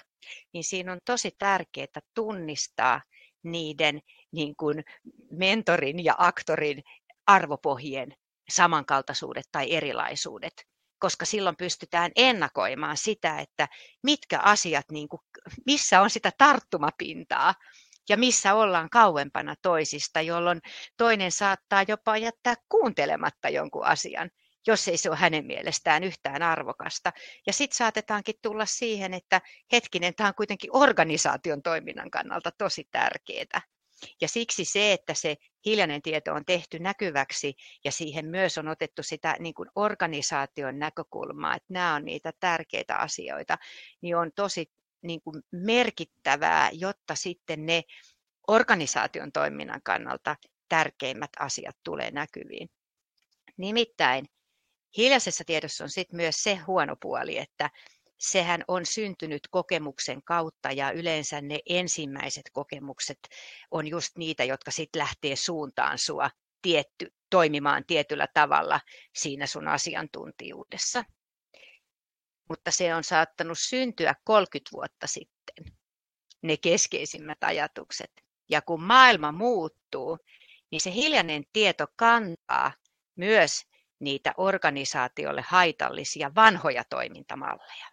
[0.53, 3.01] niin siinä on tosi tärkeää tunnistaa
[3.43, 3.99] niiden
[4.31, 4.83] niin kuin
[5.31, 6.83] mentorin ja aktorin
[7.27, 8.15] arvopohjien
[8.49, 10.53] samankaltaisuudet tai erilaisuudet
[11.01, 13.67] koska silloin pystytään ennakoimaan sitä, että
[14.03, 15.19] mitkä asiat, niin kuin,
[15.65, 17.55] missä on sitä tarttumapintaa
[18.11, 20.59] ja missä ollaan kauempana toisista, jolloin
[20.97, 24.29] toinen saattaa jopa jättää kuuntelematta jonkun asian,
[24.67, 27.11] jos ei se ole hänen mielestään yhtään arvokasta.
[27.47, 33.61] Ja sitten saatetaankin tulla siihen, että hetkinen, tämä on kuitenkin organisaation toiminnan kannalta tosi tärkeää.
[34.21, 39.03] Ja siksi se, että se hiljainen tieto on tehty näkyväksi ja siihen myös on otettu
[39.03, 43.57] sitä niin kuin organisaation näkökulmaa, että nämä on niitä tärkeitä asioita,
[44.01, 44.71] niin on tosi
[45.01, 47.83] niin kuin merkittävää, jotta sitten ne
[48.47, 50.35] organisaation toiminnan kannalta
[50.69, 52.69] tärkeimmät asiat tulee näkyviin.
[53.57, 54.25] Nimittäin
[54.97, 57.69] hiljaisessa tiedossa on sitten myös se huono puoli, että
[58.17, 63.19] sehän on syntynyt kokemuksen kautta ja yleensä ne ensimmäiset kokemukset
[63.71, 66.29] on just niitä, jotka sitten lähtee suuntaan sua
[66.61, 68.79] tietty, toimimaan tietyllä tavalla
[69.15, 71.03] siinä sun asiantuntijuudessa
[72.51, 75.73] mutta se on saattanut syntyä 30 vuotta sitten,
[76.41, 78.11] ne keskeisimmät ajatukset.
[78.49, 80.17] Ja kun maailma muuttuu,
[80.71, 82.71] niin se hiljainen tieto kantaa
[83.15, 83.61] myös
[83.99, 87.85] niitä organisaatiolle haitallisia vanhoja toimintamalleja.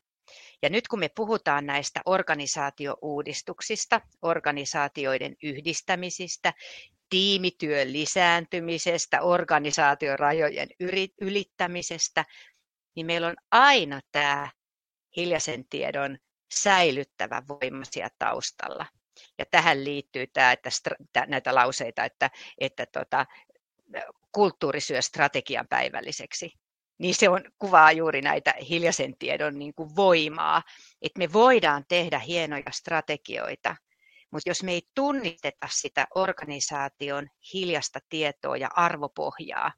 [0.63, 6.53] Ja nyt kun me puhutaan näistä organisaatiouudistuksista, organisaatioiden yhdistämisistä,
[7.11, 10.69] tiimityön lisääntymisestä, organisaation rajojen
[11.21, 12.25] ylittämisestä,
[12.95, 14.51] niin meillä on aina tämä
[15.17, 16.19] hiljaisen tiedon
[16.55, 18.87] säilyttävä voima siellä taustalla.
[19.39, 20.71] Ja tähän liittyy tämä, että
[21.27, 23.27] näitä lauseita, että, että tota,
[24.33, 26.53] kulttuuri syö strategian päivälliseksi.
[26.99, 30.63] niin se on, kuvaa juuri näitä hiljaisen tiedon niin kuin voimaa,
[31.03, 33.77] että me voidaan tehdä hienoja strategioita,
[34.31, 39.73] mutta jos me ei tunnisteta sitä organisaation hiljasta tietoa ja arvopohjaa,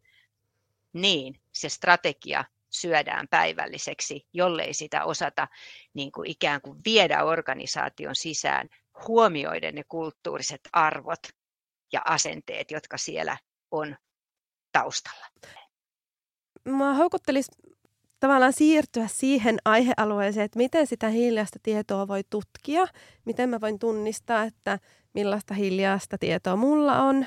[0.93, 5.49] niin se strategia syödään päivälliseksi, jollei sitä osata
[5.95, 8.69] niin kuin ikään kuin viedä organisaation sisään
[9.09, 11.23] huomioiden ne kulttuuriset arvot
[11.93, 13.37] ja asenteet, jotka siellä
[13.71, 13.97] on
[14.73, 15.27] taustalla.
[16.69, 17.51] Mua houkuttelisi
[18.21, 22.87] tavallaan siirtyä siihen aihealueeseen, että miten sitä hiljaista tietoa voi tutkia,
[23.25, 24.79] miten mä voin tunnistaa, että
[25.15, 27.27] millaista hiljaista tietoa mulla on.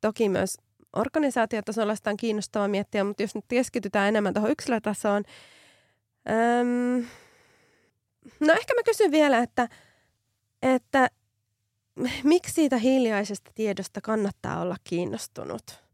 [0.00, 0.56] Toki myös
[0.94, 5.24] organisaatiotasolla sitä on kiinnostavaa miettiä, mutta jos nyt keskitytään enemmän tuohon yksilötasoon.
[6.30, 7.06] Öm,
[8.40, 9.68] no ehkä mä kysyn vielä, että,
[10.62, 11.10] että
[12.22, 15.84] miksi siitä hiljaisesta tiedosta kannattaa olla kiinnostunut?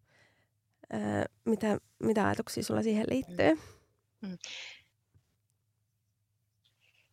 [0.95, 3.55] Öö, mitä, mitä ajatuksia sulla siihen liittyy?
[4.21, 4.39] Mm.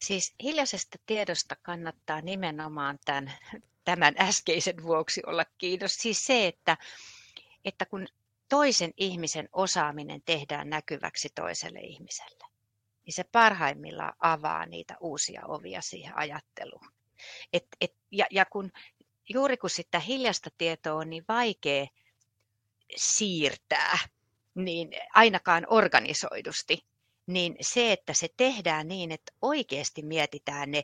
[0.01, 3.33] Siis hiljaisesta tiedosta kannattaa nimenomaan tämän,
[3.85, 6.01] tämän äskeisen vuoksi olla kiinnostunut.
[6.01, 6.77] Siis se, että,
[7.67, 8.07] että kun
[8.49, 12.45] toisen ihmisen osaaminen tehdään näkyväksi toiselle ihmiselle,
[13.05, 16.89] niin se parhaimmillaan avaa niitä uusia ovia siihen ajatteluun.
[17.53, 18.71] Et, et, ja, ja kun,
[19.29, 21.87] juuri kun sitä hiljasta tietoa on niin vaikea
[22.95, 23.97] siirtää,
[24.55, 26.85] niin ainakaan organisoidusti,
[27.27, 30.83] niin se, että se tehdään niin, että oikeasti mietitään ne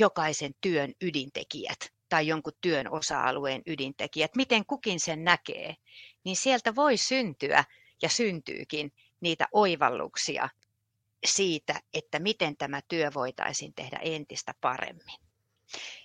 [0.00, 5.76] jokaisen työn ydintekijät tai jonkun työn osa-alueen ydintekijät, miten kukin sen näkee,
[6.24, 7.64] niin sieltä voi syntyä
[8.02, 10.48] ja syntyykin niitä oivalluksia
[11.24, 15.18] siitä, että miten tämä työ voitaisiin tehdä entistä paremmin.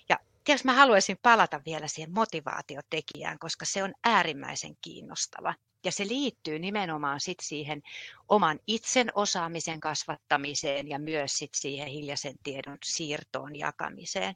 [0.08, 5.54] Ja tietysti mä haluaisin palata vielä siihen motivaatiotekijään, koska se on äärimmäisen kiinnostava.
[5.84, 7.82] Ja se liittyy nimenomaan sit siihen
[8.28, 14.34] oman itsen osaamisen kasvattamiseen ja myös sit siihen hiljaisen tiedon siirtoon jakamiseen.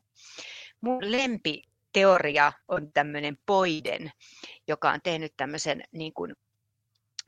[0.81, 4.13] Mun lempiteoria on tämmöinen Poiden,
[4.69, 6.35] joka on tehnyt tämmöisen niin kuin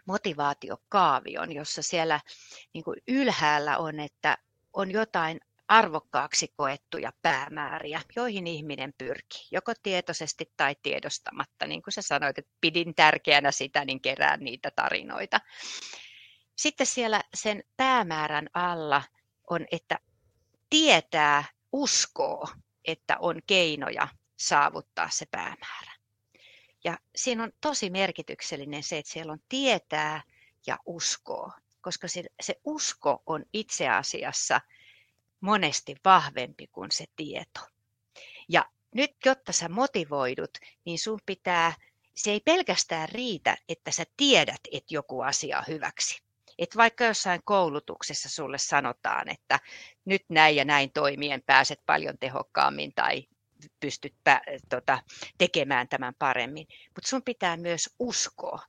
[0.06, 2.20] motivaatiokaavion, jossa siellä
[2.74, 4.38] niin kuin ylhäällä on, että
[4.72, 11.66] on jotain arvokkaaksi koettuja päämääriä, joihin ihminen pyrkii, joko tietoisesti tai tiedostamatta.
[11.66, 15.40] Niin kuin sä sanoit, että pidin tärkeänä sitä, niin kerään niitä tarinoita.
[16.56, 19.02] Sitten siellä sen päämäärän alla
[19.50, 19.98] on, että
[20.70, 22.48] tietää, uskoo,
[22.88, 25.92] että on keinoja saavuttaa se päämäärä.
[26.84, 30.22] Ja siinä on tosi merkityksellinen se, että siellä on tietää
[30.66, 34.60] ja uskoo, koska se, se usko on itse asiassa–
[35.40, 37.60] monesti vahvempi kuin se tieto.
[38.48, 41.74] Ja nyt, jotta sä motivoidut, niin sun pitää,
[42.14, 46.22] se ei pelkästään riitä, että sä tiedät, että joku asia on hyväksi.
[46.58, 49.60] Et vaikka jossain koulutuksessa sulle sanotaan, että
[50.04, 53.26] nyt näin ja näin toimien pääset paljon tehokkaammin tai
[53.80, 54.14] pystyt
[54.68, 55.02] tota,
[55.38, 56.66] tekemään tämän paremmin.
[56.94, 58.62] Mutta sun pitää myös uskoa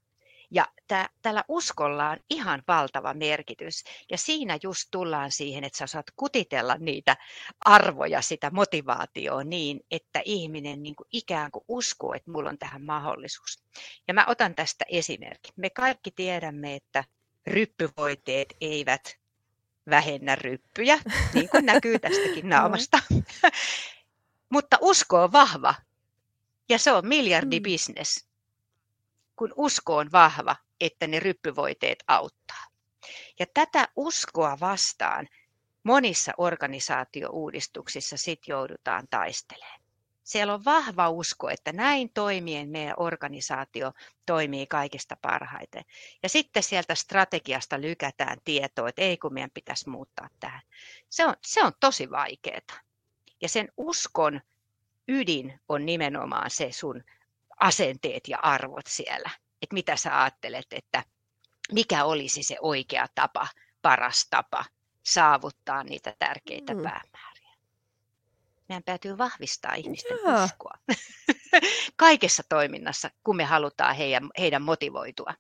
[0.52, 3.84] ja tää, tällä uskolla on ihan valtava merkitys.
[4.12, 7.18] Ja siinä just tullaan siihen, että sä saat kutitella niitä
[7.66, 12.86] arvoja, sitä motivaatioa niin, että ihminen niin kuin ikään kuin uskoo, että mulla on tähän
[12.86, 13.64] mahdollisuus.
[14.08, 15.54] Ja mä otan tästä esimerkin.
[15.56, 17.04] Me kaikki tiedämme, että
[17.48, 19.20] ryppyvoiteet eivät
[19.90, 21.00] vähennä ryppyjä,
[21.34, 23.00] niin kuin näkyy tästäkin naamasta.
[24.54, 25.76] Mutta usko on vahva
[26.70, 28.30] ja se on miljardibisnes
[29.40, 32.66] kun usko on vahva, että ne ryppyvoiteet auttaa.
[33.40, 35.28] Ja tätä uskoa vastaan
[35.84, 39.79] monissa organisaatiouudistuksissa sit joudutaan taistelemaan.
[40.30, 43.94] Siellä on vahva usko, että näin toimien meidän organisaatio
[44.26, 45.84] toimii kaikista parhaiten.
[46.24, 50.62] Ja sitten sieltä strategiasta lykätään tietoa, että ei kun meidän pitäisi muuttaa tähän.
[51.10, 52.80] Se on, se on tosi vaikeaa.
[53.42, 54.42] Ja sen uskon
[55.08, 57.04] ydin on nimenomaan se sun
[57.60, 59.30] asenteet ja arvot siellä.
[59.62, 61.04] Että mitä sä ajattelet, että
[61.72, 63.48] mikä olisi se oikea tapa,
[63.82, 64.66] paras tapa
[65.04, 66.82] saavuttaa niitä tärkeitä mm.
[66.84, 67.29] päämääriä.
[68.70, 70.44] Meidän täytyy vahvistaa ihmisten Jaa.
[70.44, 70.74] uskoa
[71.96, 75.34] kaikessa toiminnassa, kun me halutaan heidän, heidän motivoitua.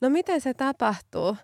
[0.00, 1.36] No miten se tapahtuu?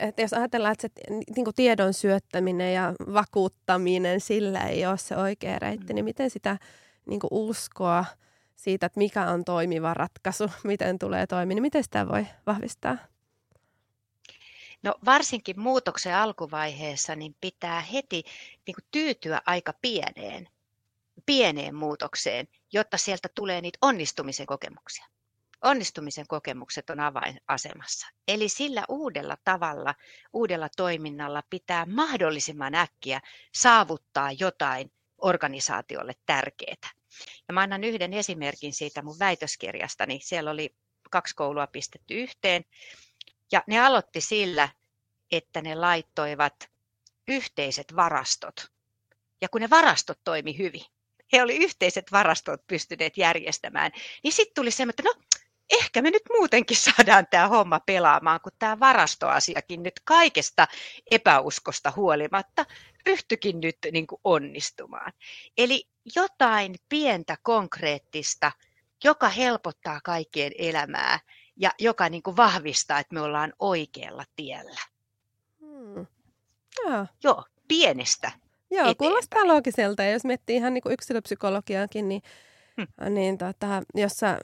[0.00, 5.58] Että jos ajatellaan, että se niin tiedon syöttäminen ja vakuuttaminen, sillä ei ole se oikea
[5.58, 5.94] reitti, mm.
[5.94, 6.58] niin miten sitä
[7.06, 8.04] niin uskoa
[8.56, 12.98] siitä, että mikä on toimiva ratkaisu, miten tulee toimia, niin miten sitä voi vahvistaa?
[14.86, 18.24] No varsinkin muutoksen alkuvaiheessa niin pitää heti
[18.66, 20.48] niin kuin tyytyä aika pieneen,
[21.26, 25.06] pieneen muutokseen, jotta sieltä tulee niitä onnistumisen kokemuksia.
[25.64, 28.06] onnistumisen kokemukset on avainasemassa.
[28.28, 29.94] Eli sillä uudella tavalla,
[30.32, 33.20] uudella toiminnalla pitää mahdollisimman äkkiä
[33.54, 36.90] saavuttaa jotain organisaatiolle tärkeää.
[37.48, 40.20] Ja mä annan yhden esimerkin siitä mun väitöskirjastani.
[40.22, 40.74] Siellä oli
[41.10, 42.64] kaksi koulua pistetty yhteen
[43.52, 44.68] ja ne aloitti sillä,
[45.32, 46.70] että ne laittoivat
[47.28, 48.70] yhteiset varastot.
[49.40, 50.84] Ja kun ne varastot toimi hyvin,
[51.32, 55.14] he oli yhteiset varastot pystyneet järjestämään, niin sitten tuli semmoinen, että no
[55.70, 60.68] ehkä me nyt muutenkin saadaan tämä homma pelaamaan, kun tämä varastoasiakin nyt kaikesta
[61.10, 62.66] epäuskosta huolimatta
[63.06, 65.12] ryhtyikin nyt niin kuin onnistumaan.
[65.58, 68.52] Eli jotain pientä konkreettista,
[69.04, 71.20] joka helpottaa kaikkien elämää
[71.56, 74.80] ja joka niin kuin vahvistaa, että me ollaan oikealla tiellä.
[75.60, 76.06] Hmm.
[76.84, 77.06] Joo.
[77.24, 78.32] Joo, pienestä.
[78.70, 78.96] Joo, eteenpäin.
[78.96, 80.02] kuulostaa loogiselta.
[80.02, 82.22] Ja jos miettii ihan niin kuin yksilöpsykologiaakin, niin,
[82.76, 83.14] hmm.
[83.14, 84.38] niin tota, jos sä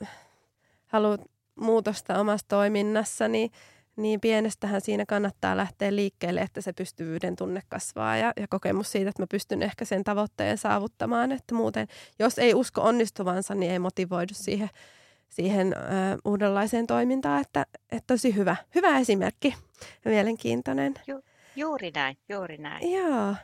[0.87, 1.21] haluat
[1.55, 3.51] muutosta omassa toiminnassa, niin,
[3.97, 9.11] niin pienestähän siinä kannattaa lähteä liikkeelle, että se pystyvyyden tunne kasvaa ja, ja kokemus siitä,
[9.11, 11.33] että mä pystyn ehkä sen tavoitteen saavuttamaan.
[11.33, 14.69] Että muuten, jos ei usko onnistuvansa, niin ei motivoidu siihen,
[15.33, 15.79] siihen ö,
[16.25, 17.41] uudenlaiseen toimintaan.
[17.41, 19.55] Että, että tosi hyvä, hyvä esimerkki
[20.05, 20.95] mielenkiintoinen.
[21.07, 21.21] Ju,
[21.57, 22.93] juuri näin, juuri näin.
[22.93, 23.35] Joo.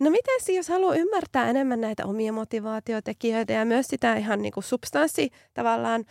[0.00, 4.64] No miten jos haluaa ymmärtää enemmän näitä omia motivaatiotekijöitä ja myös sitä ihan niin kuin
[4.64, 6.04] substanssi tavallaan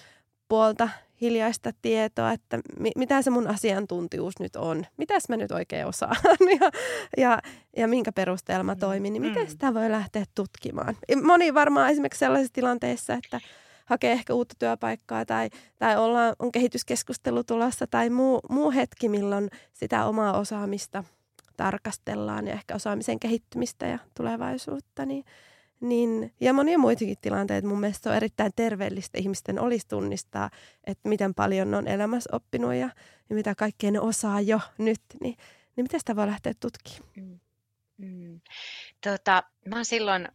[0.50, 0.90] puolta
[1.22, 6.16] hiljaista tietoa, että mi- mitä se mun asiantuntijuus nyt on, mitäs mä nyt oikein osaan
[6.62, 6.72] ja,
[7.18, 7.40] ja,
[7.78, 9.50] ja minkä perusteella mä mm, toimin, niin miten mm.
[9.50, 10.96] sitä voi lähteä tutkimaan.
[11.24, 13.40] Moni varmaan esimerkiksi sellaisissa tilanteissa, että
[13.86, 19.50] hakee ehkä uutta työpaikkaa tai, tai ollaan, on kehityskeskustelu tulossa tai muu, muu hetki, milloin
[19.74, 21.04] sitä omaa osaamista
[21.58, 25.26] tarkastellaan ja ehkä osaamisen kehittymistä ja tulevaisuutta, niin
[25.80, 27.68] niin, ja monia muitakin tilanteita.
[27.68, 30.50] Mun mielestä on erittäin terveellistä ihmisten olisi tunnistaa,
[30.84, 32.90] että miten paljon ne on elämässä oppinut ja,
[33.30, 35.02] ja mitä kaikkea ne osaa jo nyt.
[35.22, 35.38] Niin,
[35.76, 37.12] niin miten sitä voi lähteä tutkimaan?
[37.16, 37.40] Mm.
[37.98, 38.42] Mm.
[39.04, 40.28] Tota, mä oon silloin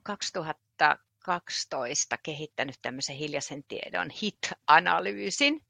[1.25, 5.67] 2012 kehittänyt tämmöisen hiljaisen tiedon HIT-analyysin,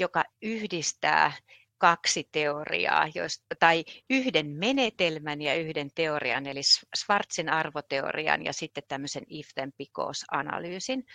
[0.00, 1.32] joka yhdistää
[1.78, 6.60] kaksi teoriaa, joista, tai yhden menetelmän ja yhden teorian, eli
[6.96, 11.06] Schwarzin arvoteorian ja sitten tämmöisen if then because-analyysin,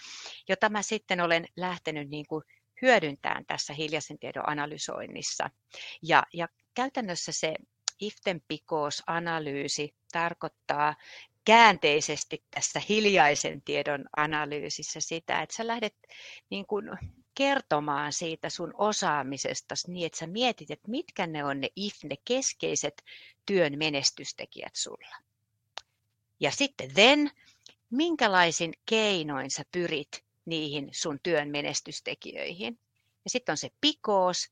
[0.49, 2.43] jota mä sitten olen lähtenyt niin kuin
[2.81, 5.49] hyödyntämään tässä hiljaisen tiedon analysoinnissa.
[6.01, 7.53] Ja, ja käytännössä se
[7.99, 10.95] if then because-analyysi tarkoittaa
[11.45, 15.95] käänteisesti tässä hiljaisen tiedon analyysissä sitä, että sä lähdet
[16.49, 16.89] niin kuin
[17.35, 22.15] kertomaan siitä sun osaamisesta niin, että sä mietit, että mitkä ne on ne if, ne
[22.25, 23.03] keskeiset
[23.45, 25.15] työn menestystekijät sulla.
[26.39, 27.31] Ja sitten then,
[27.89, 32.79] minkälaisin keinoin sä pyrit niihin sun työn menestystekijöihin.
[33.23, 34.49] Ja sitten on se pikoos,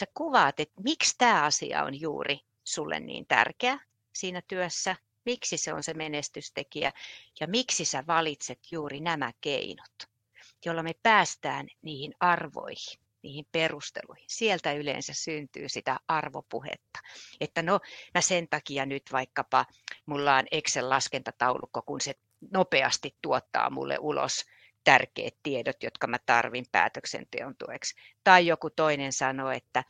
[0.00, 3.80] sä kuvaat, että miksi tämä asia on juuri sulle niin tärkeä
[4.12, 6.92] siinä työssä, miksi se on se menestystekijä
[7.40, 10.16] ja miksi sä valitset juuri nämä keinot
[10.64, 14.24] jolla me päästään niihin arvoihin, niihin perusteluihin.
[14.28, 17.00] Sieltä yleensä syntyy sitä arvopuhetta.
[17.40, 17.80] Että no,
[18.14, 19.66] mä sen takia nyt vaikkapa,
[20.06, 22.14] mulla on Excel-laskentataulukko, kun se
[22.50, 24.44] nopeasti tuottaa mulle ulos
[24.84, 27.94] tärkeät tiedot, jotka mä tarvin päätöksenteon tueksi.
[28.24, 29.84] Tai joku toinen sanoo, että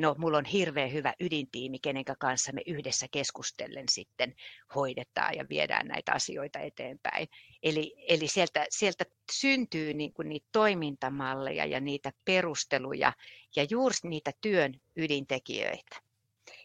[0.00, 4.34] no mulla on hirveän hyvä ydintiimi, kenen kanssa me yhdessä keskustellen sitten
[4.74, 7.28] hoidetaan ja viedään näitä asioita eteenpäin.
[7.62, 13.12] Eli, eli sieltä, sieltä syntyy niin kuin niitä toimintamalleja ja niitä perusteluja
[13.56, 15.96] ja juuri niitä työn ydintekijöitä.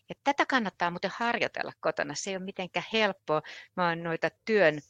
[0.10, 2.16] Ja tätä kannattaa muuten harjoitella kotona.
[2.16, 3.42] Se ei ole mitenkään helppoa.
[3.76, 4.82] Mä oon noita työn,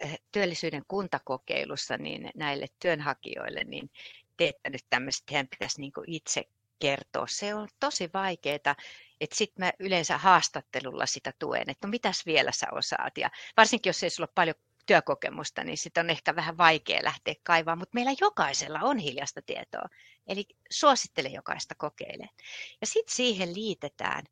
[0.00, 3.90] eh, työllisyyden kuntakokeilussa niin näille työnhakijoille niin
[4.36, 6.44] teettänyt tämmöistä, heidän pitäisi niin itse
[6.80, 7.26] kertoa.
[7.28, 8.74] Se on tosi vaikeaa,
[9.20, 13.18] että sitten mä yleensä haastattelulla sitä tuen, että no mitäs vielä sä osaat.
[13.18, 14.54] Ja varsinkin jos ei sulla ole paljon
[14.86, 19.84] työkokemusta, niin sitä on ehkä vähän vaikea lähteä kaivaa, mutta meillä jokaisella on hiljasta tietoa.
[20.26, 22.34] Eli suosittele jokaista kokeilemaan.
[22.80, 24.24] Ja sitten siihen liitetään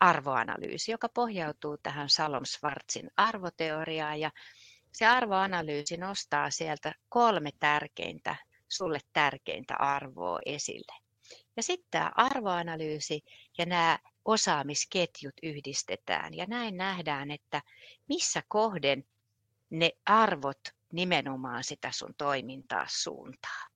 [0.00, 4.20] arvoanalyysi, joka pohjautuu tähän Salom Schwarzin arvoteoriaan.
[4.20, 4.30] Ja
[4.92, 8.36] se arvoanalyysi nostaa sieltä kolme tärkeintä,
[8.68, 11.07] sulle tärkeintä arvoa esille.
[11.58, 13.24] Ja sitten tämä arvoanalyysi
[13.58, 16.34] ja nämä osaamisketjut yhdistetään.
[16.34, 17.62] Ja näin nähdään, että
[18.08, 19.04] missä kohden
[19.70, 20.60] ne arvot
[20.92, 23.66] nimenomaan sitä sun toimintaa suuntaa.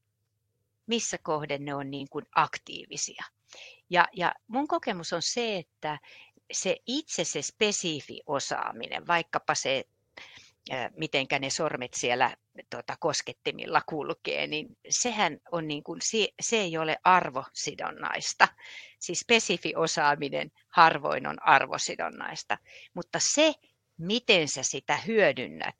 [0.87, 3.25] Missä kohden ne on niin kuin aktiivisia.
[3.91, 5.99] Ja, ja mun kokemus on se, että
[6.53, 9.85] se itse se spesifi osaaminen, vaikkapa se
[10.97, 12.37] mitenkä ne sormet siellä
[12.71, 16.01] tota, koskettimilla kulkee, niin sehän on niin kuin,
[16.41, 18.49] se, ei ole arvosidonnaista.
[18.99, 22.59] Siis spesifi osaaminen harvoin on arvosidonnaista,
[22.95, 23.55] mutta se,
[23.99, 25.77] miten sä sitä hyödynnät,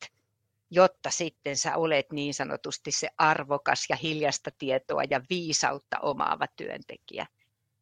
[0.71, 7.27] jotta sitten sä olet niin sanotusti se arvokas ja hiljasta tietoa ja viisautta omaava työntekijä,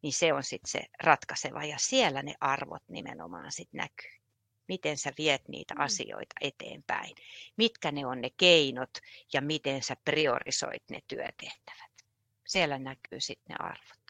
[0.01, 1.65] niin se on sitten se ratkaiseva.
[1.65, 4.20] Ja siellä ne arvot nimenomaan sitten näkyy
[4.67, 5.81] miten sä viet niitä mm.
[5.81, 7.15] asioita eteenpäin,
[7.57, 8.89] mitkä ne on ne keinot
[9.33, 11.91] ja miten sä priorisoit ne työtehtävät.
[12.47, 14.01] Siellä näkyy sitten ne arvot.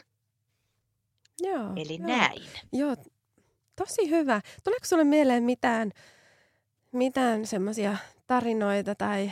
[1.39, 2.07] Joo, Eli joo.
[2.07, 2.49] näin.
[2.73, 2.95] Joo,
[3.75, 4.41] tosi hyvä.
[4.63, 5.91] Tuleeko sulle mieleen mitään,
[6.91, 7.97] mitään semmoisia
[8.27, 9.31] tarinoita tai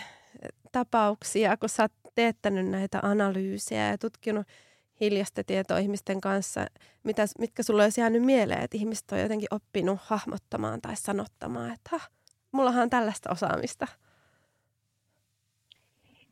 [0.72, 4.48] tapauksia, kun sä oot teettänyt näitä analyysejä ja tutkinut
[5.02, 6.68] hiljasta tietoa ihmisten kanssa,
[7.04, 11.90] mitä, mitkä sulle olisi jäänyt mieleen, että ihmiset on jotenkin oppinut hahmottamaan tai sanottamaan, että
[11.92, 12.00] ha,
[12.52, 13.88] mullahan on tällaista osaamista.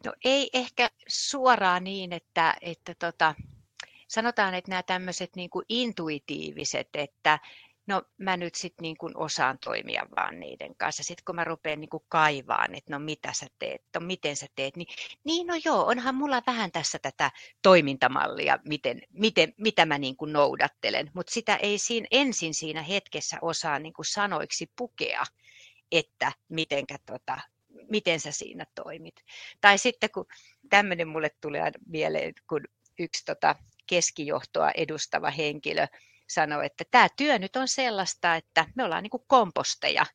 [0.06, 3.36] No ei ehkä suoraan niin, että, että tota,
[4.08, 7.40] sanotaan, että nämä tämmöiset niin intuitiiviset, että
[7.88, 11.04] no mä nyt sitten niin kuin osaan toimia vaan niiden kanssa.
[11.04, 14.48] Sitten kun mä rupean niin kuin kaivaan, että no mitä sä teet, no miten sä
[14.56, 14.88] teet, niin,
[15.24, 17.32] niin no joo, onhan mulla vähän tässä tätä
[17.62, 23.38] toimintamallia, miten, miten, mitä mä niin kuin noudattelen, mutta sitä ei siinä, ensin siinä hetkessä
[23.42, 25.24] osaa niin kuin sanoiksi pukea,
[25.92, 27.40] että mitenkä tota,
[27.90, 29.24] miten sä siinä toimit.
[29.62, 30.26] Tai sitten kun
[30.70, 32.62] tämmöinen mulle tulee mieleen, kun
[33.00, 33.56] yksi tota
[33.88, 35.88] keskijohtoa edustava henkilö
[36.30, 40.06] sanoi, että tämä työ nyt on sellaista, että me ollaan niin kuin komposteja,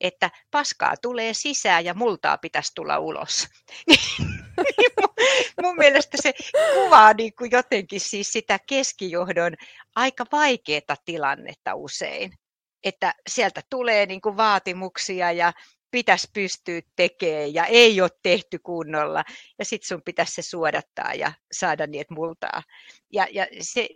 [0.00, 3.48] että paskaa tulee sisään ja multaa pitäisi tulla ulos.
[5.62, 6.32] Mun mielestä se
[6.74, 9.52] kuvaa niin kuin jotenkin siis sitä keskijohdon
[9.96, 12.32] aika vaikeaa tilannetta usein.
[12.84, 15.52] Että sieltä tulee niin kuin vaatimuksia ja
[15.90, 19.24] pitäisi pystyä tekemään ja ei ole tehty kunnolla.
[19.58, 22.62] Ja sitten sun pitäisi se suodattaa ja saada niitä multaa.
[23.12, 23.88] Ja, ja se,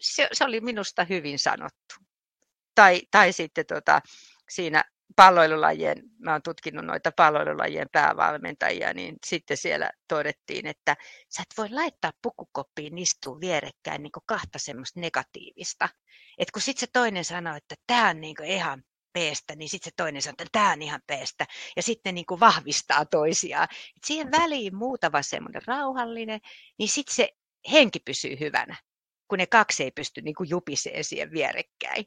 [0.00, 1.94] se, se oli minusta hyvin sanottu.
[2.74, 4.00] Tai, tai sitten tota,
[4.50, 4.84] siinä
[5.16, 10.96] palloilulajien, mä oon tutkinut noita palloilulajien päävalmentajia, niin sitten siellä todettiin, että
[11.28, 15.88] sä et voi laittaa pukukoppiin istua vierekkäin niin kahta semmoista negatiivista.
[16.38, 18.82] Et kun sitten se toinen sanoo, että tämä on niin ihan
[19.12, 21.46] peestä, niin sitten se toinen sanoo, että tämä on ihan peestä.
[21.76, 23.68] Ja sitten niin kuin vahvistaa toisiaan.
[23.96, 26.40] Et siihen väliin muutama semmoinen rauhallinen,
[26.78, 27.28] niin sitten se
[27.72, 28.76] henki pysyy hyvänä
[29.28, 32.04] kun ne kaksi ei pysty niin kuin jupiseen siihen vierekkäin.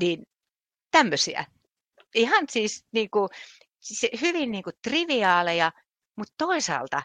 [0.00, 0.26] Niin
[0.90, 1.44] tämmöisiä.
[2.14, 3.28] Ihan siis, niin kuin,
[3.80, 5.72] siis hyvin niin kuin triviaaleja,
[6.16, 7.02] mutta toisaalta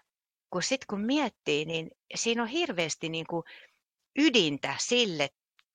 [0.50, 3.44] kun sit kun miettii, niin siinä on hirveästi niin kuin
[4.18, 5.30] ydintä sille,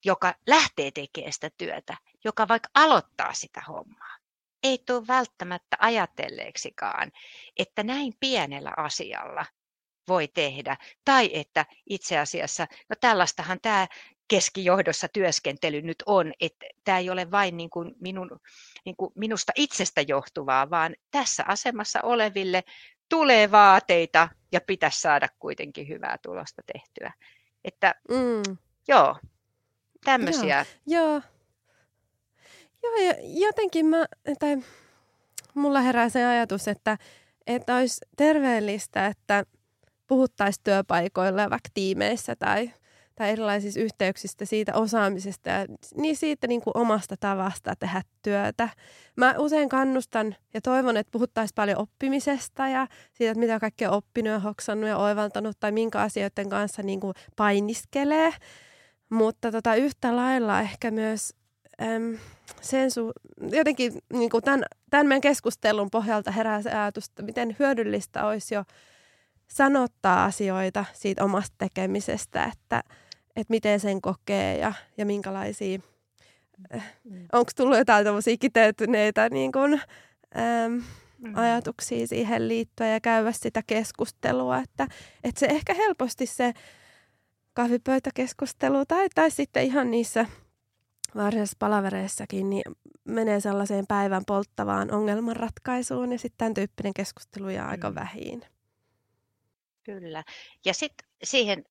[0.05, 4.17] joka lähtee tekemään sitä työtä, joka vaikka aloittaa sitä hommaa.
[4.63, 7.13] Ei tule välttämättä ajatelleeksikaan,
[7.57, 9.47] että näin pienellä asialla
[10.09, 10.77] voi tehdä.
[11.05, 13.87] Tai että itse asiassa, no tällaistahan tämä
[14.29, 18.41] keskijohdossa työskentely nyt on, että tämä ei ole vain niin kuin minun,
[18.85, 22.65] niin kuin minusta itsestä johtuvaa, vaan tässä asemassa oleville
[23.09, 27.13] tulee vaateita ja pitäisi saada kuitenkin hyvää tulosta tehtyä.
[27.65, 28.57] Että mm.
[28.89, 29.17] joo,
[30.05, 30.67] tämmöisiä.
[30.87, 31.23] Joo, joo.
[32.83, 34.07] joo jotenkin mä,
[34.39, 34.57] tai
[35.55, 36.99] mulla herää se ajatus, että,
[37.47, 39.45] että olisi terveellistä, että–
[40.09, 42.71] puhuttaisiin työpaikoilla ja vaikka tiimeissä tai,
[43.15, 48.69] tai erilaisissa yhteyksistä siitä osaamisesta ja niin siitä niin kuin omasta tavasta tehdä työtä.
[49.17, 54.33] Mä usein kannustan ja toivon, että puhuttaisiin paljon oppimisesta ja siitä, että mitä kaikkea oppinut
[54.33, 58.33] ja hoksannut ja oivaltanut tai minkä asioiden kanssa niin kuin painiskelee.
[59.11, 61.35] Mutta tota, yhtä lailla ehkä myös
[61.83, 62.19] äm,
[62.61, 67.57] sen su- jotenkin niin kuin tämän, tämän meidän keskustelun pohjalta herää se ajatus, että miten
[67.59, 68.65] hyödyllistä olisi jo
[69.49, 72.83] sanottaa asioita siitä omasta tekemisestä, että,
[73.37, 75.79] että miten sen kokee ja, ja minkälaisia,
[76.75, 77.27] äh, mm.
[77.33, 79.75] onko tullut jotain tämmöisiä kiteytyneitä niin kuin,
[80.65, 80.83] äm,
[81.19, 81.35] mm.
[81.35, 84.87] ajatuksia siihen liittyen ja käydä sitä keskustelua, että,
[85.25, 86.53] että se ehkä helposti se
[87.55, 90.27] kahvipöytäkeskustelu tai, tai sitten ihan niissä
[91.15, 92.63] varsinaisissa palavereissakin niin
[93.05, 97.95] menee sellaiseen päivän polttavaan ongelmanratkaisuun ja sitten tämän tyyppinen keskustelu jää aika mm.
[97.95, 98.43] vähin.
[99.89, 100.25] Kyllä.
[100.65, 101.65] Ja sitten siihen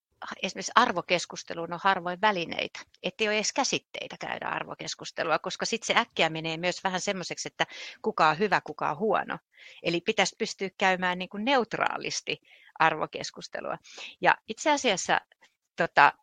[0.43, 6.29] esimerkiksi arvokeskusteluun on harvoin välineitä, ettei ole edes käsitteitä käydä arvokeskustelua, koska sitten se äkkiä
[6.29, 7.65] menee myös vähän semmoiseksi, että
[8.01, 9.37] kuka on hyvä, kuka on huono.
[9.83, 12.41] Eli pitäisi pystyä käymään niin kuin neutraalisti
[12.79, 13.77] arvokeskustelua.
[14.21, 15.21] Ja itse asiassa
[15.75, 16.13] tota,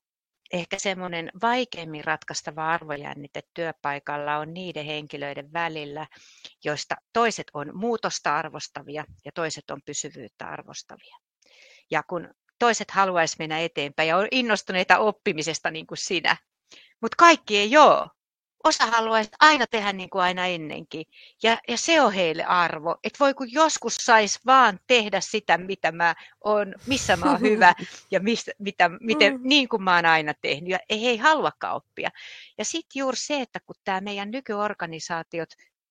[0.52, 6.06] ehkä semmoinen vaikeimmin ratkaistava arvojännite työpaikalla on niiden henkilöiden välillä,
[6.64, 11.16] joista toiset on muutosta arvostavia ja toiset on pysyvyyttä arvostavia.
[11.90, 12.28] Ja kun
[12.58, 16.36] toiset haluaisi mennä eteenpäin ja on innostuneita oppimisesta niin kuin sinä,
[17.00, 18.08] mutta kaikki ei ole
[18.64, 21.06] osa haluaisi aina tehdä niin kuin aina ennenkin.
[21.42, 25.92] Ja, ja se on heille arvo, että voi kun joskus saisi vaan tehdä sitä, mitä
[25.92, 26.14] mä
[26.44, 27.74] oon, missä mä oon hyvä
[28.10, 29.48] ja mistä, mitä, miten, mm.
[29.48, 30.70] niin kuin mä oon aina tehnyt.
[30.70, 32.10] Ja ei he haluakaan oppia.
[32.58, 35.48] Ja sitten juuri se, että kun tämä meidän nykyorganisaatiot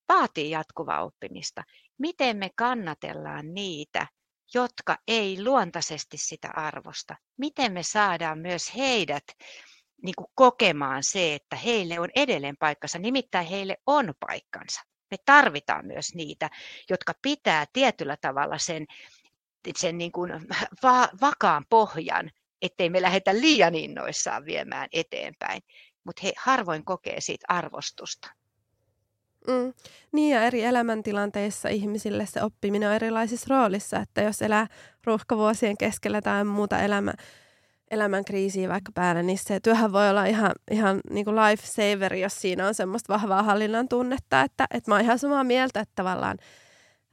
[0.09, 1.63] vaatii jatkuvaa oppimista,
[1.97, 4.07] miten me kannatellaan niitä,
[4.53, 7.15] jotka ei luontaisesti sitä arvosta.
[7.37, 9.23] Miten me saadaan myös heidät
[10.01, 14.81] niin kuin kokemaan se, että heille on edelleen paikkansa, nimittäin heille on paikkansa.
[15.11, 16.49] Me tarvitaan myös niitä,
[16.89, 18.85] jotka pitää tietyllä tavalla sen,
[19.75, 20.31] sen niin kuin
[20.83, 22.31] va- vakaan pohjan,
[22.61, 25.61] ettei me lähdetä liian innoissaan viemään eteenpäin.
[26.03, 28.29] Mutta he harvoin kokee siitä arvostusta.
[29.47, 29.73] Mm.
[30.11, 34.67] Niin ja eri elämäntilanteissa ihmisille se oppiminen on erilaisissa roolissa, että jos elää
[35.05, 37.13] ruuhkavuosien keskellä tai muuta elämää,
[37.91, 42.41] elämän kriisiä vaikka päällä, niin se työhän voi olla ihan, ihan niin kuin lifesaver, jos
[42.41, 44.41] siinä on semmoista vahvaa hallinnan tunnetta.
[44.41, 46.37] Että, että mä oon ihan samaa mieltä, että tavallaan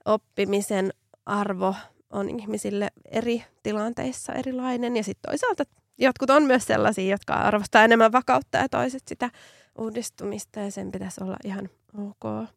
[0.04, 0.92] oppimisen
[1.26, 1.74] arvo
[2.10, 4.96] on ihmisille eri tilanteissa erilainen.
[4.96, 5.64] Ja sitten toisaalta
[5.98, 9.30] jotkut on myös sellaisia, jotka arvostaa enemmän vakautta ja toiset sitä
[9.78, 11.68] uudistumista ja sen pitäisi olla ihan
[11.98, 12.48] ok.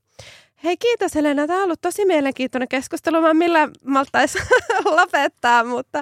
[0.64, 3.22] Hei kiitos Helena, tämä on ollut tosi mielenkiintoinen keskustelu.
[3.22, 4.40] Mä millään maltaisi
[4.98, 6.02] lopettaa, mutta,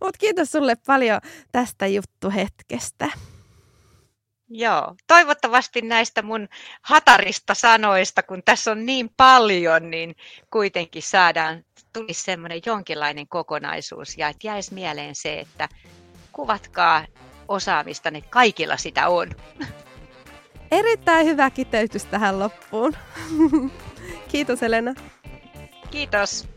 [0.00, 1.20] mutta kiitos sulle paljon
[1.52, 3.10] tästä juttuhetkestä.
[4.48, 6.48] Joo, toivottavasti näistä mun
[6.82, 10.16] hatarista sanoista, kun tässä on niin paljon, niin
[10.50, 15.68] kuitenkin saadaan, tulisi semmoinen jonkinlainen kokonaisuus ja että jäisi mieleen se, että
[16.32, 17.06] kuvatkaa
[17.48, 19.30] osaamista, niin kaikilla sitä on.
[20.70, 22.96] Erittäin hyvä kiteytys tähän loppuun.
[24.32, 24.94] Kiitos Elena.
[25.90, 26.48] Kiitos.